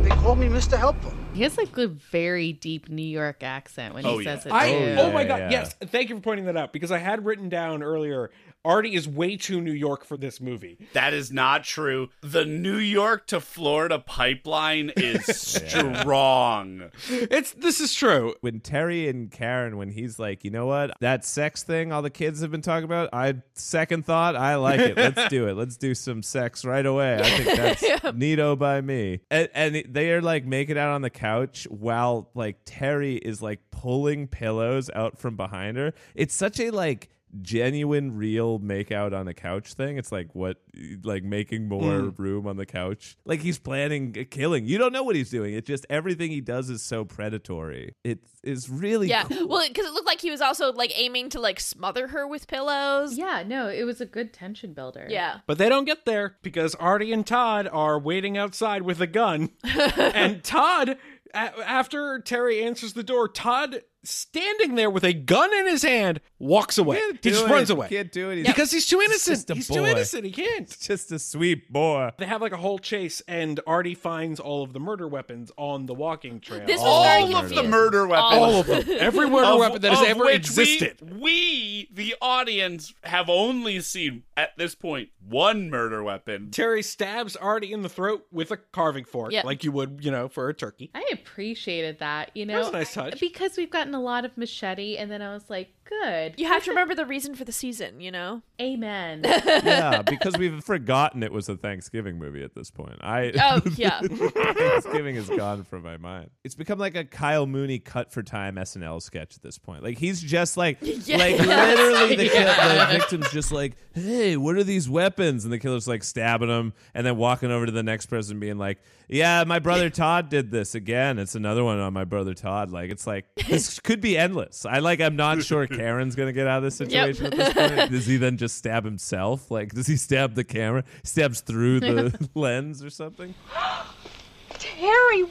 [0.00, 0.78] They call me Mr.
[0.78, 1.12] Helpful.
[1.34, 4.52] He has like a very deep New York accent when he Oh, says yeah.
[4.52, 4.56] it.
[4.56, 5.00] I too.
[5.00, 5.50] oh my god, yeah.
[5.50, 5.74] yes.
[5.86, 8.30] Thank you for pointing that out because I had written down earlier
[8.68, 10.76] Artie is way too New York for this movie.
[10.92, 12.10] That is not true.
[12.20, 16.90] The New York to Florida pipeline is strong.
[17.08, 18.34] It's this is true.
[18.42, 22.10] When Terry and Karen, when he's like, you know what, that sex thing all the
[22.10, 24.98] kids have been talking about, I second thought, I like it.
[24.98, 25.56] Let's do it.
[25.56, 27.16] Let's do some sex right away.
[27.16, 29.20] I think that's neato by me.
[29.30, 33.60] And, and they are like making out on the couch while like Terry is like
[33.70, 35.94] pulling pillows out from behind her.
[36.14, 37.08] It's such a like
[37.42, 40.58] genuine real make out on a couch thing it's like what
[41.02, 42.22] like making more hmm.
[42.22, 45.54] room on the couch like he's planning a killing you don't know what he's doing
[45.54, 49.24] it's just everything he does is so predatory it is really Yeah.
[49.24, 49.48] cool.
[49.48, 52.46] Well, because it looked like he was also like aiming to like smother her with
[52.46, 53.16] pillows.
[53.16, 55.06] Yeah, no, it was a good tension builder.
[55.08, 55.38] Yeah.
[55.46, 59.50] But they don't get there because Artie and Todd are waiting outside with a gun.
[59.64, 60.98] and Todd,
[61.34, 66.20] a- after Terry answers the door, Todd, standing there with a gun in his hand,
[66.38, 67.00] walks away.
[67.22, 67.50] He just it.
[67.50, 67.88] runs away.
[67.88, 68.36] Can't do it.
[68.36, 69.36] He's- because he's too innocent.
[69.38, 70.24] just a He's too innocent.
[70.24, 70.62] He can't.
[70.62, 74.62] It's just a sweet boy They have like a whole chase, and Artie finds all
[74.62, 76.64] of the murder weapons on the walking trail.
[76.66, 78.32] This was very All of the murder weapons.
[78.32, 78.84] all of them.
[78.98, 80.98] Every murder Of- weapon that has ever which existed.
[81.02, 86.50] We, we, the audience, have only seen at this point one murder weapon.
[86.50, 89.42] Terry stabs Artie in the throat with a carving fork, Yeah.
[89.44, 90.90] like you would, you know, for a turkey.
[90.94, 92.56] I appreciated that, you know.
[92.56, 93.20] That's a nice touch.
[93.20, 96.34] Because we've gotten a lot of machete, and then I was like, good.
[96.36, 98.42] You have to remember the reason for the season, you know?
[98.60, 99.22] Amen.
[99.24, 102.96] yeah, because we've forgotten it was a Thanksgiving movie at this point.
[103.00, 104.00] I Oh, yeah.
[104.02, 106.30] Thanksgiving is gone from my mind.
[106.44, 109.82] It's become like a Kyle Mooney cut for time SNL sketch at this point.
[109.82, 111.08] Like he's just like Yes.
[111.08, 112.86] like literally the, kill- Yeah.
[112.92, 116.72] the victim's just like, "Hey, what are these weapons?" and the killer's like stabbing him
[116.94, 118.78] and then walking over to the next person being like,
[119.08, 121.18] "Yeah, my brother Todd did this again.
[121.18, 124.66] It's another one on my brother Todd." Like it's like this could be endless.
[124.66, 126.90] I like I'm not sure Karen's going to get out of this Yep.
[127.16, 127.90] situation at this point.
[127.92, 129.50] Does he then just stab himself?
[129.50, 130.84] Like does he stab the camera?
[131.04, 133.34] Stabs through the lens or something?
[134.58, 135.22] Terry,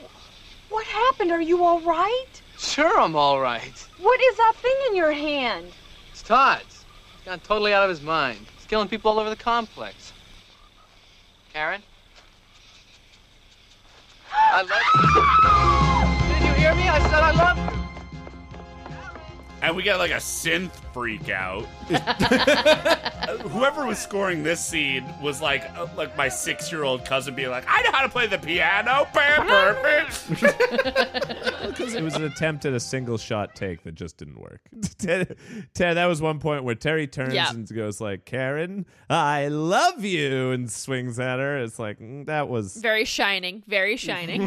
[0.70, 1.32] what happened?
[1.32, 2.26] Are you all right?
[2.58, 3.88] Sure, I'm all right.
[4.00, 5.68] What is that thing in your hand?
[6.12, 6.86] It's Todd's.
[7.18, 8.40] He's gone totally out of his mind.
[8.58, 10.14] He's killing people all over the complex.
[11.54, 11.82] Karen?
[14.34, 16.34] I love you.
[16.34, 16.88] Didn't you hear me?
[16.88, 17.77] I said I love you.
[19.62, 21.64] And we got like a synth freak out.
[23.50, 27.50] Whoever was scoring this scene was like uh, like my six year old cousin being
[27.50, 29.08] like, I know how to play the piano.
[29.14, 30.54] Bam, perfect.
[31.68, 34.62] Because it was an attempt at a single shot take that just didn't work.
[34.98, 35.36] Ted,
[35.74, 37.50] Ted, that was one point where Terry turns Yeah.
[37.50, 41.58] and goes like, "Karen, I love you," and swings at her.
[41.62, 44.44] It's like mm, that was Very shining, very shining.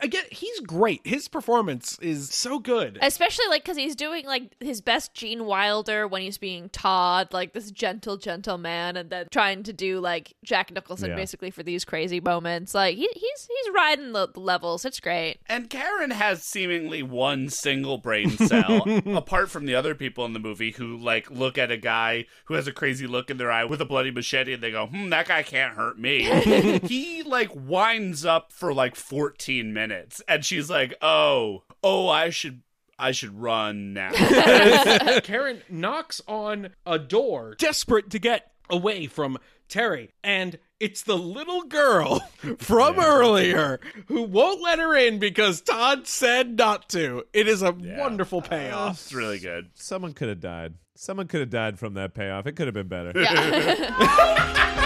[0.00, 1.00] Again, he's great.
[1.04, 2.98] His performance is so good.
[3.02, 7.52] Especially like because he's doing like his best Gene Wilder when he's being Todd, like
[7.54, 11.16] this gentle, gentle man, and then trying to do like Jack Nicholson Yeah.
[11.16, 12.74] basically for these crazy moments.
[12.74, 14.84] Like he, he's he's riding the, the levels.
[14.84, 15.38] It's great.
[15.46, 18.84] And Karen has seemingly one single brain cell,
[19.16, 22.54] apart from the other people in the movie who like look at a guy who
[22.54, 25.08] has a crazy look in their eye with a bloody machete and they go, "Hmm,
[25.10, 26.24] that guy can't hurt me."
[26.86, 32.62] he like winds up for like 14 minutes, and she's like, "Oh, oh, I should."
[33.02, 34.12] I should run now.
[35.24, 39.38] Karen knocks on a door, desperate to get away from
[39.68, 42.20] Terry, and it's the little girl
[42.58, 47.24] from earlier who won't let her in because Todd said not to.
[47.32, 48.92] It is a wonderful uh, payoff.
[48.92, 49.70] it's really good.
[49.74, 50.74] someone could have died.
[50.94, 52.46] Someone could have died from that payoff.
[52.46, 53.12] It could have been better.
[53.16, 54.81] Hello?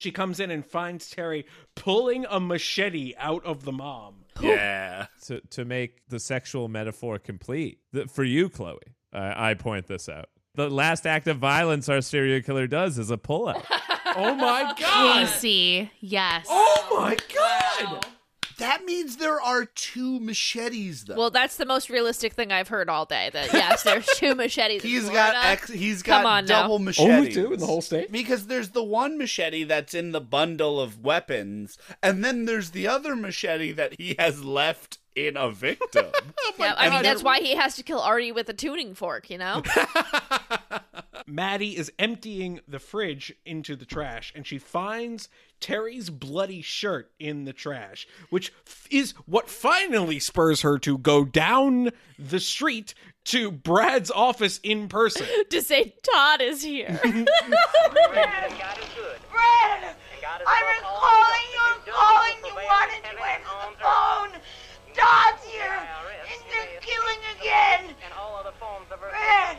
[0.00, 1.44] She comes in and finds Terry
[1.74, 4.24] pulling a machete out of the mom.
[4.40, 5.06] Yeah.
[5.26, 8.78] To to make the sexual metaphor complete the, for you, Chloe,
[9.12, 10.30] I I point this out.
[10.54, 13.62] The last act of violence our serial killer does is a pullout.
[14.16, 15.26] oh my god!
[15.26, 16.46] Casey, yes.
[16.48, 18.06] Oh my god!
[18.60, 21.16] That means there are two machetes though.
[21.16, 23.30] Well, that's the most realistic thing I've heard all day.
[23.32, 24.84] That yes, there's two machetes.
[24.84, 25.32] in He's Florida.
[25.32, 26.62] got ex- he's Come got on now.
[26.62, 27.10] double machetes.
[27.16, 28.12] Only two in the whole state?
[28.12, 32.86] Because there's the one machete that's in the bundle of weapons, and then there's the
[32.86, 36.06] other machete that he has left in a victim.
[36.58, 39.30] Yeah, I mean that's why he has to kill Artie with a tuning fork.
[39.30, 39.62] You know.
[41.26, 45.28] Maddie is emptying the fridge into the trash and she finds
[45.60, 51.24] Terry's bloody shirt in the trash, which f- is what finally spurs her to go
[51.24, 52.94] down the street
[53.26, 55.26] to Brad's office in person.
[55.50, 56.98] to say Todd is here.
[57.02, 57.24] Brad,
[60.46, 62.54] I've been calling you and calling you.
[62.54, 64.40] Why did you answer the phone?
[65.00, 65.78] Todd's here,
[66.30, 67.94] and they're killing again.
[68.98, 69.56] Brad.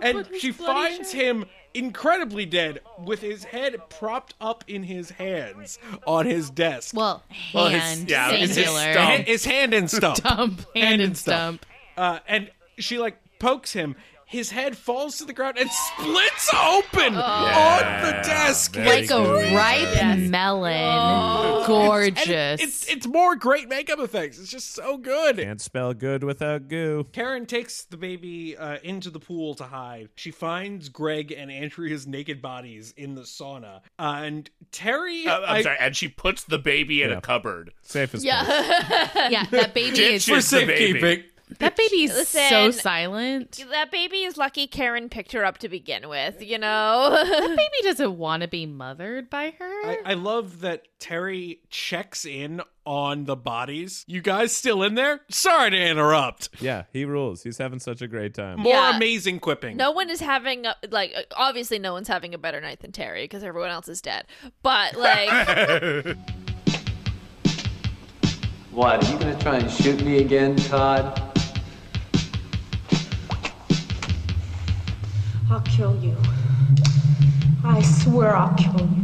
[0.00, 6.26] And she finds him incredibly dead with his head propped up in his hands on
[6.26, 6.94] his desk.
[6.94, 7.22] Well,
[7.54, 8.92] Well, his- hand yeah, his- his singular.
[8.92, 9.26] stump.
[9.26, 10.16] His hand and stump.
[10.16, 11.64] Stump, hand and stump.
[11.96, 13.94] Uh, and she like pokes him.
[14.32, 18.74] His head falls to the ground and splits open on the desk.
[18.76, 21.66] like a It's- ripe melon.
[21.66, 22.60] Gorgeous.
[22.62, 24.38] It's it's more great makeup effects.
[24.38, 25.36] It's just so good.
[25.38, 27.06] Can't spell good without goo.
[27.12, 30.08] Karen takes the baby uh, into the pool to hide.
[30.16, 33.80] She finds Greg and Andrea's naked bodies in the sauna.
[33.98, 37.18] Uh, and Terry, Uh, I'm I- sorry, and she puts the baby in Yeah.
[37.18, 37.72] a cupboard.
[37.82, 41.00] Safe as yeah, yeah, that baby is Ditches the baby.
[41.00, 41.24] safekeeping.
[41.58, 43.64] That baby's Listen, so silent.
[43.70, 47.10] That baby is lucky Karen picked her up to begin with, you know?
[47.10, 49.86] that baby doesn't want to be mothered by her.
[49.86, 54.04] I, I love that Terry checks in on the bodies.
[54.08, 55.20] You guys still in there?
[55.30, 56.48] Sorry to interrupt.
[56.60, 57.42] Yeah, he rules.
[57.42, 58.60] He's having such a great time.
[58.60, 58.96] More Yeah.
[58.96, 59.76] amazing quipping.
[59.76, 62.90] No one is having, a, like, uh, obviously no one's having a better night than
[62.92, 64.26] Terry because everyone else is dead.
[64.62, 66.16] But, like,
[68.72, 71.31] What, are you gonna try and shoot me again, Todd?
[75.52, 76.16] I'll kill you.
[77.62, 79.02] I swear I'll kill you.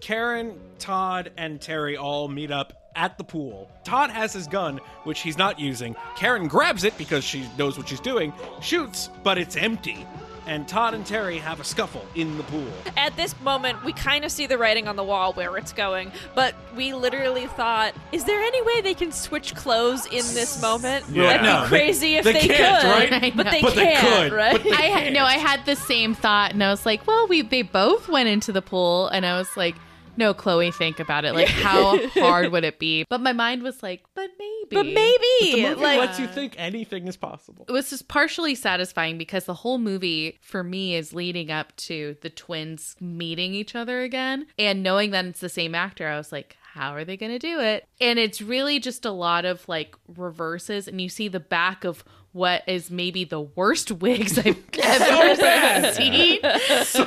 [0.00, 3.70] Karen, Todd, and Terry all meet up at the pool.
[3.84, 5.94] Todd has his gun, which he's not using.
[6.16, 10.04] Karen grabs it because she knows what she's doing, shoots, but it's empty.
[10.50, 12.66] And Todd and Terry have a scuffle in the pool.
[12.96, 16.10] at this moment, we kind of see the writing on the wall where it's going,
[16.34, 21.04] but we literally thought, is there any way they can switch clothes in this moment?
[21.08, 21.38] Yeah.
[21.38, 23.36] That'd No, be they- crazy if they they, can't, could, right?
[23.36, 24.52] but they But can't, could, right?
[24.54, 27.28] but they I had no, I had the same thought, and I was like, well,
[27.28, 29.76] we they both went into the pool, and I was like,
[30.20, 31.34] no, Chloe, think about it.
[31.34, 33.04] Like, how hard would it be?
[33.08, 36.54] But my mind was like, but maybe, But maybe, The movie like, lets you think
[36.58, 37.64] anything is possible.
[37.68, 42.16] it was just partially satisfying because the whole movie for me is leading up to
[42.22, 46.30] the twins meeting each other again and knowing that it's the same actor i was
[46.30, 49.66] like how are they going to do it and it's really just a lot of
[49.68, 54.56] like reverses and you see the back of what is maybe the worst wigs I've
[54.82, 56.38] ever seen.
[56.84, 57.04] So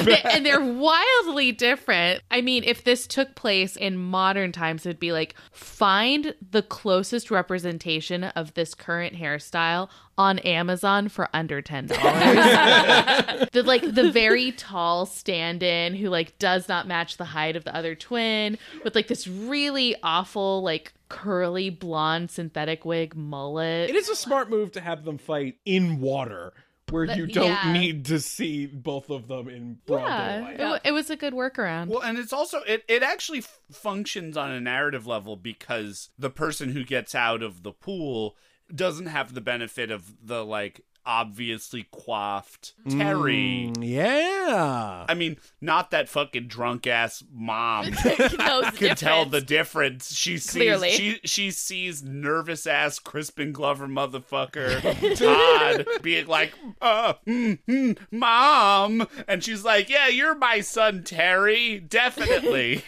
[0.00, 2.22] They- and they're wildly different.
[2.30, 7.30] I mean, if this took place in modern times, it'd be like find the closest
[7.30, 12.02] representation of this current hairstyle on Amazon for under ten dollars.
[13.52, 17.74] the like the very tall stand-in who like does not match the height of the
[17.74, 23.90] other twin with like this really awful like curly blonde synthetic wig mullet.
[23.90, 26.52] It is a smart move to have them fight in water
[26.90, 27.72] where But- you don't yeah.
[27.72, 30.60] need to see both of them in broad yeah, daylight.
[30.60, 31.88] it, wa- it was a good workaround.
[31.88, 36.30] Well, and it's also it it actually f- functions on a narrative level because the
[36.30, 38.36] person who gets out of the pool
[38.74, 43.72] doesn't have the benefit of the like obviously quaffed Terry.
[43.74, 45.06] Mm, yeah.
[45.08, 50.14] I mean, not that fucking drunk ass mom Knows the could tell the difference.
[50.14, 50.90] She sees Clearly.
[50.90, 54.80] she she sees nervous ass Crispin Glover motherfucker
[55.18, 61.80] Todd being like, uh, mm, mm, "Mom," and she's like, "Yeah, you're my son, Terry,
[61.80, 62.82] definitely."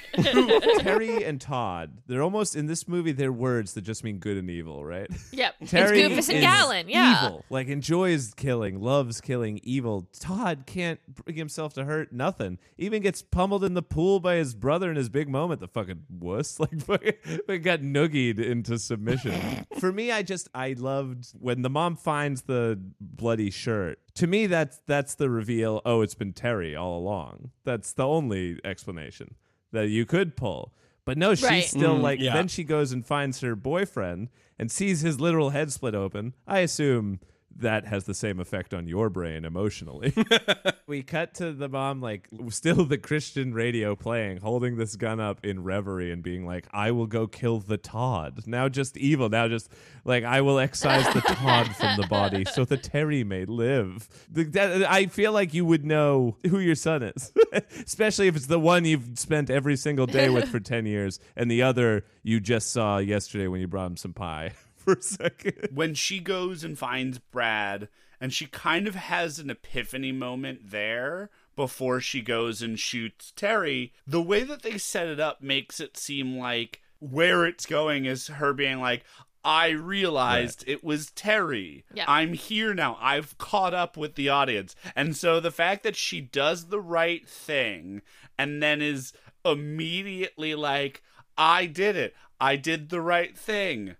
[0.78, 3.12] Terry and Todd, they're almost in this movie.
[3.12, 5.10] They're words that just mean good and evil, right?
[5.32, 5.54] Yep.
[5.66, 7.26] Terry it's Goofus and is Gallant, yeah.
[7.26, 7.44] evil.
[7.50, 7.68] Like
[8.04, 10.08] enjoys killing, loves killing, evil.
[10.18, 12.58] Todd can't bring himself to hurt nothing.
[12.78, 15.60] Even gets pummeled in the pool by his brother in his big moment.
[15.60, 19.66] The fucking wuss, like fucking got noogied into submission.
[19.78, 23.98] For me, I just I loved when the mom finds the bloody shirt.
[24.16, 25.80] To me, that's that's the reveal.
[25.84, 27.50] Oh, it's been Terry all along.
[27.64, 29.34] That's the only explanation
[29.72, 30.72] that you could pull.
[31.04, 31.64] But no, she's Right.
[31.64, 32.20] still Mm, like.
[32.20, 32.32] yeah.
[32.32, 36.32] Then she goes and finds her boyfriend and sees his literal head split open.
[36.46, 37.20] I assume
[37.56, 40.12] that has the same effect on your brain emotionally.
[40.86, 45.44] we cut to the mom, like, still the Christian radio playing, holding this gun up
[45.44, 48.42] in reverie and being like, I will go kill the Todd.
[48.46, 49.28] Now just evil.
[49.28, 49.68] Now just
[50.04, 54.08] like, I will excise the Todd from the body so the Terry may live.
[54.30, 57.32] The- that- I feel like you would know who your son is,
[57.84, 61.50] especially if it's the one you've spent every single day with for 10 years and
[61.50, 64.52] the other you just saw yesterday when you brought him some pie.
[64.84, 65.68] For a second.
[65.72, 67.88] when she goes and finds Brad,
[68.20, 73.92] and she kind of has an epiphany moment there before she goes and shoots Terry,
[74.06, 78.28] the way that they set it up makes it seem like where it's going is
[78.28, 79.04] her being like,
[79.44, 81.84] I realized it was Terry.
[81.92, 82.06] Yeah.
[82.08, 82.96] I'm here now.
[82.98, 84.74] I've caught up with the audience.
[84.96, 88.00] And so the fact that she does the right thing
[88.38, 89.12] and then is
[89.44, 91.02] immediately like,
[91.36, 92.14] I did it.
[92.40, 93.96] I did the right thing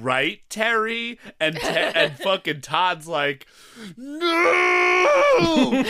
[0.00, 1.18] right, Terry?
[1.40, 3.46] And Te- and fucking Todd's like,
[3.96, 5.72] no.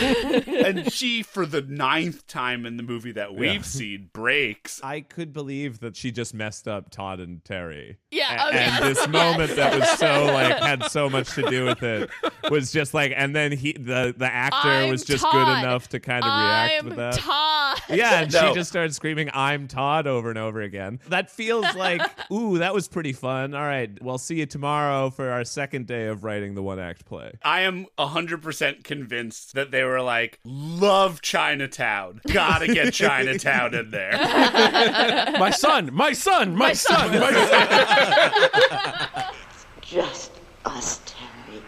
[0.47, 3.61] and she, for the ninth time in the movie that we've Yeah.
[3.61, 4.81] seen, breaks.
[4.83, 7.97] I could believe that she just messed up Todd and Terry.
[8.11, 8.77] Yeah, A- oh, yeah.
[8.77, 12.09] and this moment that was so like had so much to do with it
[12.49, 15.33] was just like, and then he the the actor I'm was just Todd.
[15.33, 17.13] good enough to kind of react I'm with that.
[17.15, 17.77] Todd.
[17.89, 18.49] Yeah, and No.
[18.49, 20.99] she just started screaming, "I'm Todd" over and over again.
[21.09, 23.53] That feels like, ooh, that was pretty fun.
[23.53, 24.03] All right, right.
[24.03, 27.33] We'll see you tomorrow for our second day of writing the one act play.
[27.43, 32.21] I am 100% convinced that they were like, love Chinatown.
[32.31, 34.11] Gotta get Chinatown in there.
[35.39, 39.23] my son, my son, my, son, my son.
[39.81, 40.31] Just
[40.65, 41.61] us, Terry.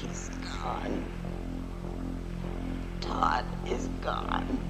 [0.00, 0.30] He's
[0.60, 1.04] gone.
[3.00, 4.63] Todd is gone.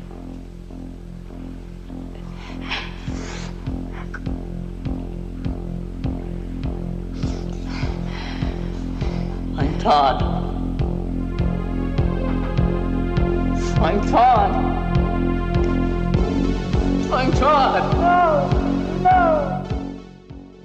[9.85, 10.23] Todd.
[13.83, 14.55] I'm Todd.
[17.13, 17.95] I'm Todd.
[17.99, 19.67] No, no.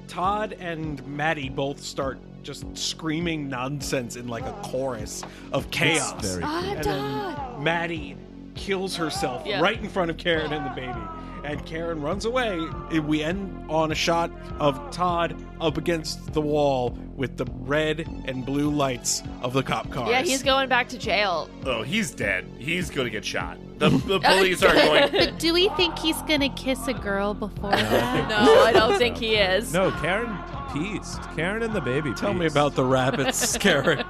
[0.07, 6.13] Todd and Maddie both start just screaming nonsense in like a chorus of chaos.
[6.23, 8.15] very Ah, and then Maddie
[8.55, 9.59] kills herself Yeah.
[9.59, 10.97] right in front of Karen and the baby.
[11.43, 12.59] And Karen runs away.
[12.99, 18.45] We end on a shot of Todd up against the wall with the red and
[18.45, 20.09] blue lights of the cop cars.
[20.09, 21.49] Yeah, he's going back to jail.
[21.65, 22.49] Oh, he's dead.
[22.57, 23.57] He's gonna get shot.
[23.77, 25.11] The, the police are going.
[25.11, 28.29] But do we think he's gonna kiss a girl before that?
[28.29, 29.73] No, I don't think he is.
[29.73, 30.37] No, Karen
[30.73, 31.21] pieced.
[31.35, 32.13] Karen and the baby.
[32.13, 34.05] Tell me about the rabbits, Karen.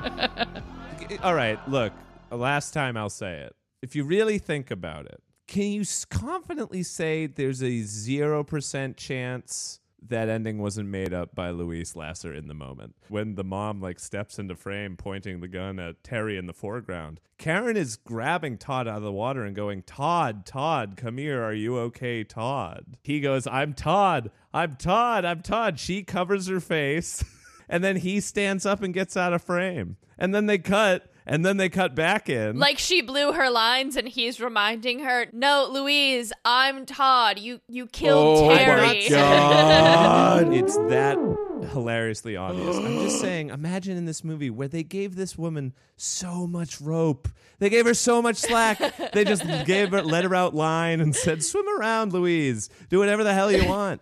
[1.23, 1.93] All right, look.
[2.31, 3.55] Last time I'll say it.
[3.81, 9.79] If you really think about it, can you confidently say there's a zero percent chance
[10.01, 13.99] that ending wasn't made up by Louise Lasser in the moment when the mom like
[13.99, 17.19] steps into frame, pointing the gun at Terry in the foreground?
[17.39, 21.43] Karen is grabbing Todd out of the water and going, "Todd, Todd, come here.
[21.43, 24.29] Are you okay, Todd?" He goes, "I'm Todd.
[24.53, 25.25] I'm Todd.
[25.25, 27.23] I'm Todd." She covers her face.
[27.71, 29.97] And then he stands up and gets out of frame.
[30.17, 32.57] And then they cut, and then they cut back in.
[32.57, 37.39] Like she blew her lines, and he's reminding her, "No, Louise, I'm Todd.
[37.39, 40.53] You you killed Oh my Terry." God.
[40.53, 41.17] it's that
[41.71, 42.77] hilariously obvious.
[42.77, 47.27] I'm just saying, imagine in this movie where they gave this woman so much rope.
[47.59, 48.79] They gave her so much slack.
[49.13, 52.69] they just gave her, let her out line and said, swim around, Louise.
[52.89, 54.01] Do whatever the hell you want.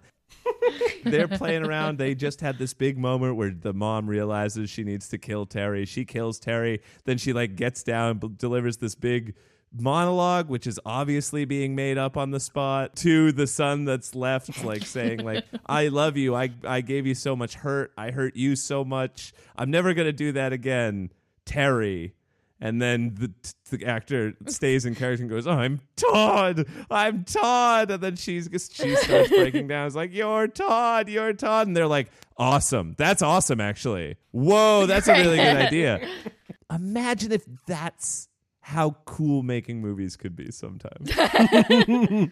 [1.03, 1.97] They're playing around.
[1.97, 5.85] They just had this big moment where the mom realizes she needs to kill Terry.
[5.85, 6.81] She kills Terry.
[7.05, 9.35] Then she like gets down, b- delivers this big
[9.73, 14.63] monologue, which is obviously being made up on the spot to the son that's left,
[14.65, 16.35] like saying like, "I love you.
[16.35, 17.91] I I gave you so much hurt.
[17.97, 19.34] I hurt you so much.
[19.55, 21.11] I'm never gonna do that again,
[21.45, 22.13] Terry."
[22.59, 23.31] And then the,
[23.77, 26.67] the actor stays in character and goes, "Oh, "I'm Todd.
[26.89, 29.88] I'm Todd." And then she's she starts breaking down.
[29.88, 31.09] It's like, "You're Todd.
[31.09, 32.95] You're Todd." And they're like, "Awesome.
[32.97, 33.61] That's awesome.
[33.61, 36.07] Actually, whoa, that's a really good idea."
[36.73, 38.27] Imagine if that's
[38.59, 41.11] how cool making movies could be sometimes.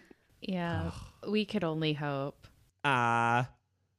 [0.40, 0.90] Yeah,
[1.28, 2.46] we could only hope.
[2.84, 3.46] I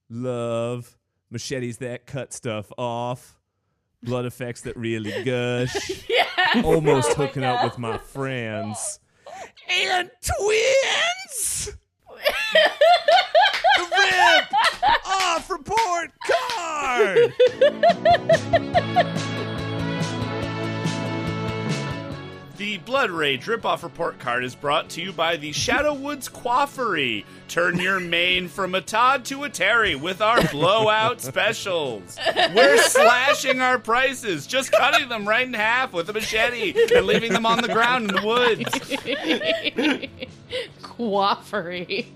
[0.09, 0.97] love
[1.29, 3.37] machetes that cut stuff off,
[4.03, 5.75] blood effects that really gush,
[6.09, 6.63] Yes!
[6.63, 8.99] almost Oh my hooking up with my friends,
[9.69, 11.71] and twins.
[13.77, 14.53] the rip
[15.05, 17.33] off report card.
[22.57, 27.23] The Blood Rage ripoff report card is brought to you by the Shadow Woods Coiffery.
[27.47, 32.17] Turn your mane from a Todd to a Terry with our blowout specials.
[32.55, 37.31] We're slashing our prices, just cutting them right in half with a machete and leaving
[37.31, 38.63] them on the ground in the woods.
[40.81, 42.07] Coiffery.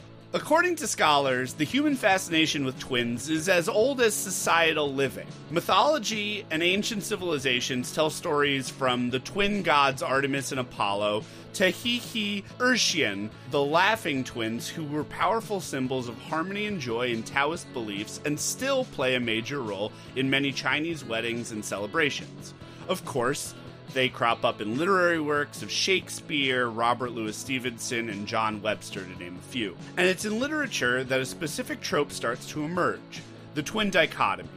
[0.34, 5.26] According to scholars, the human fascination with twins is as old as societal living.
[5.50, 11.24] Mythology and ancient civilizations tell stories from the twin gods Artemis and Apollo
[11.54, 17.22] to Hehe Erxian, the laughing twins who were powerful symbols of harmony and joy in
[17.22, 22.52] Taoist beliefs and still play a major role in many Chinese weddings and celebrations.
[22.86, 23.54] Of course,
[23.94, 29.18] they crop up in literary works of Shakespeare, Robert Louis Stevenson, and John Webster, to
[29.18, 29.76] name a few.
[29.96, 33.22] And it's in literature that a specific trope starts to emerge
[33.54, 34.48] the twin dichotomy.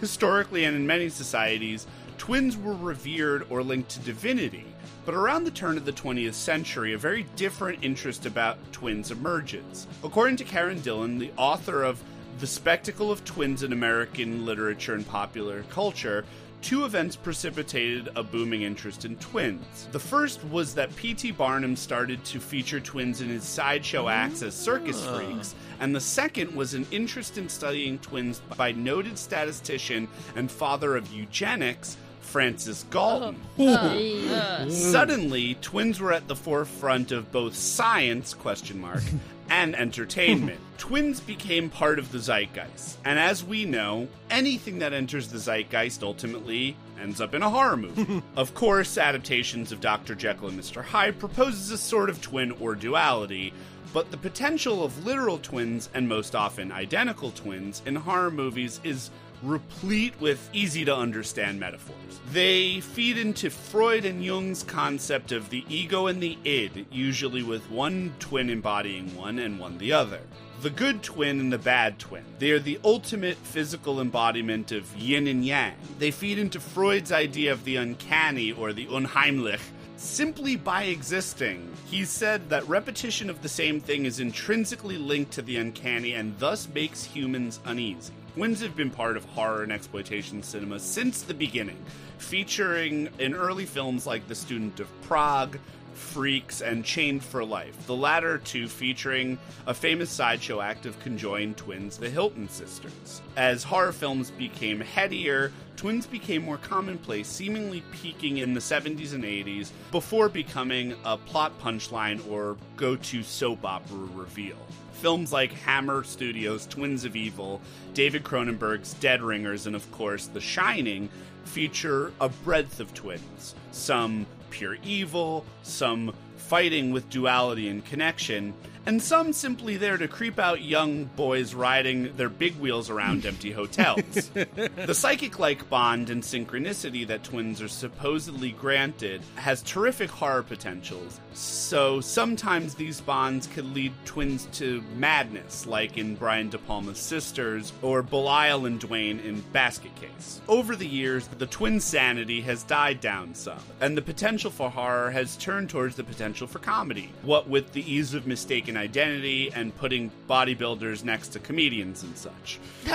[0.00, 1.86] Historically, and in many societies,
[2.18, 4.64] twins were revered or linked to divinity.
[5.04, 9.86] But around the turn of the 20th century, a very different interest about twins emerges.
[10.04, 12.02] According to Karen Dillon, the author of
[12.40, 16.24] The Spectacle of Twins in American Literature and Popular Culture,
[16.62, 19.88] two events precipitated a booming interest in twins.
[19.92, 21.32] The first was that P.T.
[21.32, 25.16] Barnum started to feature twins in his sideshow acts as circus Ah.
[25.16, 30.96] freaks, and the second was an interest in studying twins by noted statistician and father
[30.96, 33.36] of eugenics, Francis Galton.
[33.58, 39.02] Uh, Suddenly, twins were at the forefront of both science question mark
[39.50, 40.60] and entertainment.
[40.78, 42.96] twins became part of the zeitgeist.
[43.04, 47.76] And as we know, anything that enters the zeitgeist ultimately ends up in a horror
[47.76, 48.22] movie.
[48.36, 50.14] of course, adaptations of Dr.
[50.14, 50.82] Jekyll and Mr.
[50.82, 53.52] Hyde proposes a sort of twin or duality,
[53.92, 59.10] but the potential of literal twins and most often identical twins in horror movies is
[59.42, 62.20] replete with easy to understand metaphors.
[62.32, 67.70] They feed into Freud and Jung's concept of the ego and the id, usually with
[67.70, 70.20] one twin embodying one and one the other.
[70.60, 72.24] The good twin and the bad twin.
[72.40, 75.74] They are the ultimate physical embodiment of yin and yang.
[76.00, 79.60] They feed into Freud's idea of the uncanny or the unheimlich,
[79.96, 81.72] simply by existing.
[81.86, 86.36] He said that repetition of the same thing is intrinsically linked to the uncanny and
[86.38, 88.12] thus makes humans uneasy.
[88.38, 91.84] Twins have been part of horror and exploitation cinema since the beginning,
[92.18, 95.58] featuring in early films like The Student of Prague,
[95.92, 101.56] Freaks, and Chained for Life, the latter two featuring a famous sideshow act of conjoined
[101.56, 103.22] twins, the Hilton sisters.
[103.36, 109.24] As horror films became headier, twins became more commonplace, seemingly peaking in the 70s and
[109.24, 114.58] 80s before becoming a plot punchline or go to soap opera reveal.
[115.00, 117.60] Films like Hammer Studios' Twins of Evil,
[117.94, 121.08] David Cronenberg's Dead Ringers, and of course The Shining
[121.44, 123.54] feature a breadth of twins.
[123.70, 128.52] Some pure evil, some fighting with duality and connection,
[128.88, 133.52] and some simply there to creep out young boys riding their big wheels around empty
[133.52, 134.30] hotels.
[134.32, 141.20] the psychic like bond and synchronicity that twins are supposedly granted has terrific horror potentials,
[141.34, 147.74] so sometimes these bonds could lead twins to madness, like in Brian De Palma's Sisters
[147.82, 150.40] or Belial and Duane in Basket Case.
[150.48, 155.10] Over the years, the twin sanity has died down some, and the potential for horror
[155.10, 157.12] has turned towards the potential for comedy.
[157.20, 162.58] What with the ease of mistaken identity and putting bodybuilders next to comedians and such.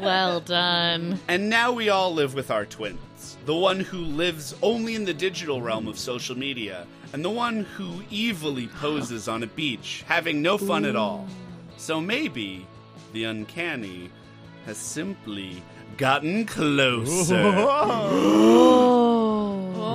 [0.00, 1.18] well done.
[1.28, 3.36] And now we all live with our twins.
[3.44, 7.64] The one who lives only in the digital realm of social media, and the one
[7.64, 11.26] who evilly poses on a beach, having no fun at all.
[11.76, 12.66] So maybe
[13.12, 14.10] the uncanny
[14.66, 15.62] has simply
[15.96, 17.34] gotten closer.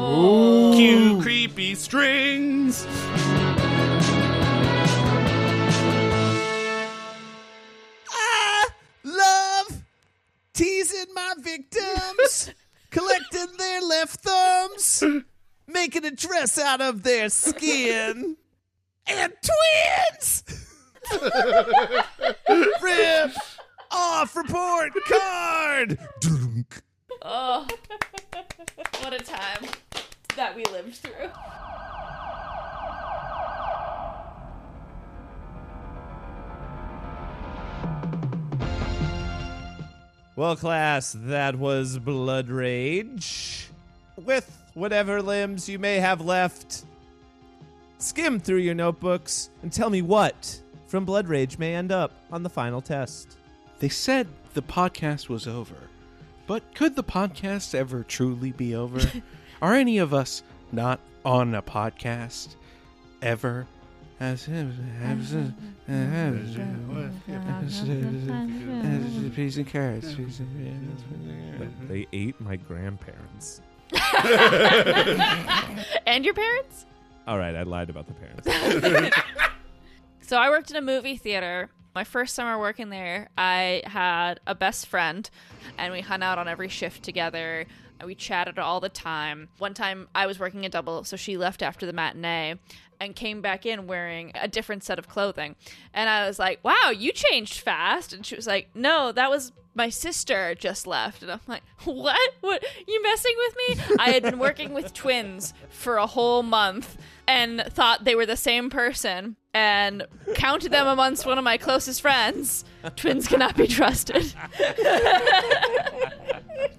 [0.05, 0.62] Oh.
[0.75, 1.21] Cue oh.
[1.21, 2.87] creepy strings.
[9.03, 9.83] Love
[10.55, 12.51] teasing my victims,
[12.89, 15.03] collecting their left thumbs,
[15.67, 18.35] making a dress out of their skin,
[19.05, 20.43] and twins.
[22.81, 23.31] Rip
[23.91, 25.99] off report card.
[27.21, 27.67] Oh,
[29.01, 29.67] what a time
[30.35, 31.29] that we lived through.
[40.35, 43.67] Well, class, that was Blood Rage.
[44.15, 46.85] With whatever limbs you may have left,
[47.99, 52.41] skim through your notebooks and tell me what from Blood Rage may end up on
[52.41, 53.37] the final test.
[53.77, 55.75] They said the podcast was over,
[56.47, 58.99] but could the podcast ever truly be over?
[59.63, 62.57] Are any of us not on a podcast
[63.21, 63.65] ever?
[64.19, 64.43] As
[69.33, 70.15] peas and carrots.
[71.87, 73.61] They ate my grandparents.
[76.05, 76.85] and your parents?
[77.25, 79.15] All right, I lied about the parents.
[80.25, 81.69] So I worked in a movie theater.
[81.93, 85.29] My first summer working there, I had a best friend,
[85.77, 87.67] and we hung out on every shift together.
[88.05, 89.49] We chatted all the time.
[89.57, 92.55] One time I was working a double, so she left after the matinee
[92.99, 95.55] and came back in wearing a different set of clothing.
[95.93, 98.13] And I was like, wow, you changed fast.
[98.13, 101.21] And she was like, no, that was my sister just left.
[101.21, 102.33] And I'm like, what?
[102.41, 102.63] What?
[102.87, 103.95] You messing with me?
[103.99, 106.97] I had been working with twins for a whole month
[107.27, 110.05] and thought they were the same person and
[110.35, 112.65] counted them amongst one of my closest friends.
[112.95, 114.33] Twins cannot be trusted.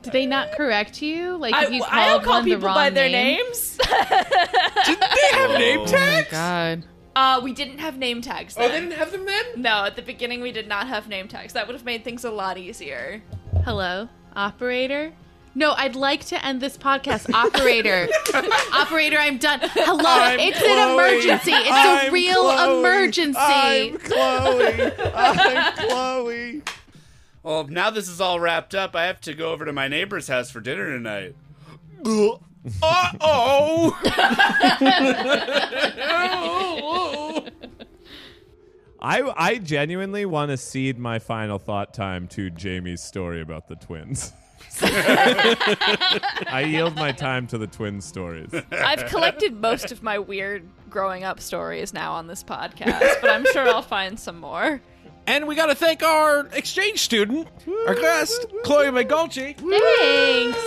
[0.03, 1.37] Did they not correct you?
[1.37, 3.39] Like I, if you I called don't call one the people wrong by their name?
[3.45, 3.77] names.
[4.87, 5.93] Did they have name tags?
[5.93, 6.33] Oh tags?
[6.33, 6.85] my god.
[7.17, 8.57] Uh, we didn't have name tags.
[8.59, 9.45] Oh, they didn't have them then?
[9.57, 11.53] No, at the beginning we did not have name tags.
[11.53, 13.23] That would have made things a lot easier.
[13.65, 15.13] Hello, operator.
[15.56, 17.32] No, I'd like to end this podcast.
[17.32, 18.09] Operator,
[18.72, 19.60] operator, I'm done.
[19.62, 20.70] Hello, I'm it's Chloe.
[20.72, 21.52] an emergency.
[21.52, 22.78] It's I'm a real Chloe.
[22.81, 23.39] emergency.
[23.40, 24.93] I'm Chloe.
[25.14, 26.62] I'm Chloe.
[27.44, 28.97] Well, now this is all wrapped up.
[28.97, 31.35] I have to go over to my neighbor's house for dinner tonight.
[32.82, 33.98] Uh oh.
[39.01, 43.76] I I genuinely want to cede my final thought time to Jamie's story about the
[43.76, 44.32] twins.
[44.83, 48.51] I yield my time to the twin stories.
[48.73, 53.45] I've collected most of my weird growing up stories now on this podcast, but I'm
[53.53, 54.81] sure I'll find some more.
[55.27, 57.49] And we got to thank our exchange student,
[57.87, 59.57] our guest, Chloe McGulchy.
[59.57, 60.59] Thanks.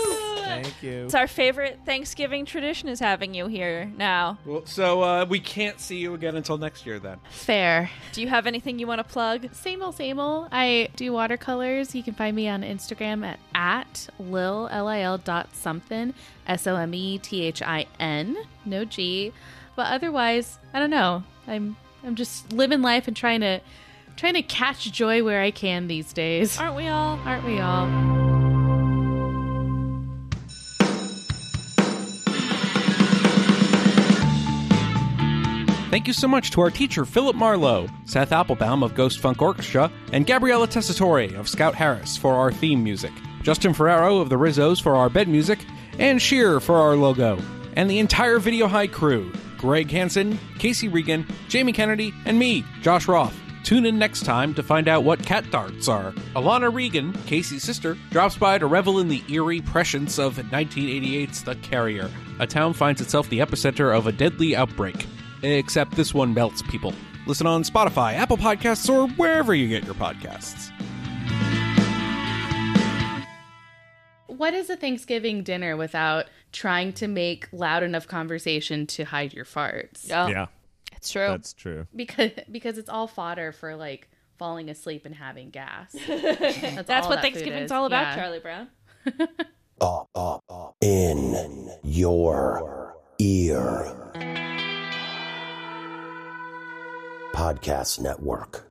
[0.48, 1.06] Thank you.
[1.06, 4.40] It's our favorite Thanksgiving tradition is having you here now.
[4.46, 7.20] Well, so uh, we can't see you again until next year then.
[7.30, 7.92] Fair.
[8.14, 9.54] Do you have anything you want to plug?
[9.54, 10.48] Same old, same old.
[10.52, 11.94] I do watercolors.
[11.94, 16.16] You can find me on Instagram at, at lil, L-I-L dot something,
[16.48, 19.34] S-O-M-E-T-H-I-N, no G.
[19.76, 21.24] But otherwise, I don't know.
[21.46, 23.60] I'm I'm just living life and trying to
[24.18, 26.60] trying to catch joy where I can these days.
[26.60, 27.20] Aren't we all?
[27.24, 27.88] Aren't we all?
[35.90, 39.92] Thank you so much to our teacher, Philip Marlowe, Seth Applebaum of Ghost Funk Orchestra,
[40.12, 44.82] and Gabriella Tessitore of Scout Harris for our theme music, Justin Ferrero of the Rizzos
[44.82, 45.60] for our bed music,
[45.98, 47.40] and Sheer for our logo,
[47.76, 53.08] and the entire Video High crew Greg Hansen, Casey Regan, Jamie Kennedy, and me, Josh
[53.08, 53.36] Roth.
[53.68, 56.14] Tune in next time to find out what cat darts are.
[56.38, 61.56] Alana Regan, Casey's sister, drops by to revel in the eerie prescience of 1988's The
[61.56, 62.10] Carrier.
[62.40, 65.06] A town finds itself the epicenter of a deadly outbreak.
[65.44, 66.94] Except this one melts people.
[67.26, 70.72] Listen on Spotify, Apple Podcasts, or wherever you get your podcasts.
[74.28, 79.44] What is a Thanksgiving dinner without trying to make loud enough conversation to hide your
[79.44, 80.08] farts?
[80.08, 80.46] Yeah.
[81.08, 81.28] It's true.
[81.28, 81.88] That's true.
[81.96, 85.94] Because because it's all fodder for like falling asleep and having gas.
[86.08, 87.72] That's, all what that Thanksgiving's is.
[87.72, 88.16] all about, Yeah.
[88.16, 88.68] Charlie Brown.
[89.80, 90.76] Up, up, up.
[90.82, 93.94] In your ear.
[97.32, 98.66] Podcast Network.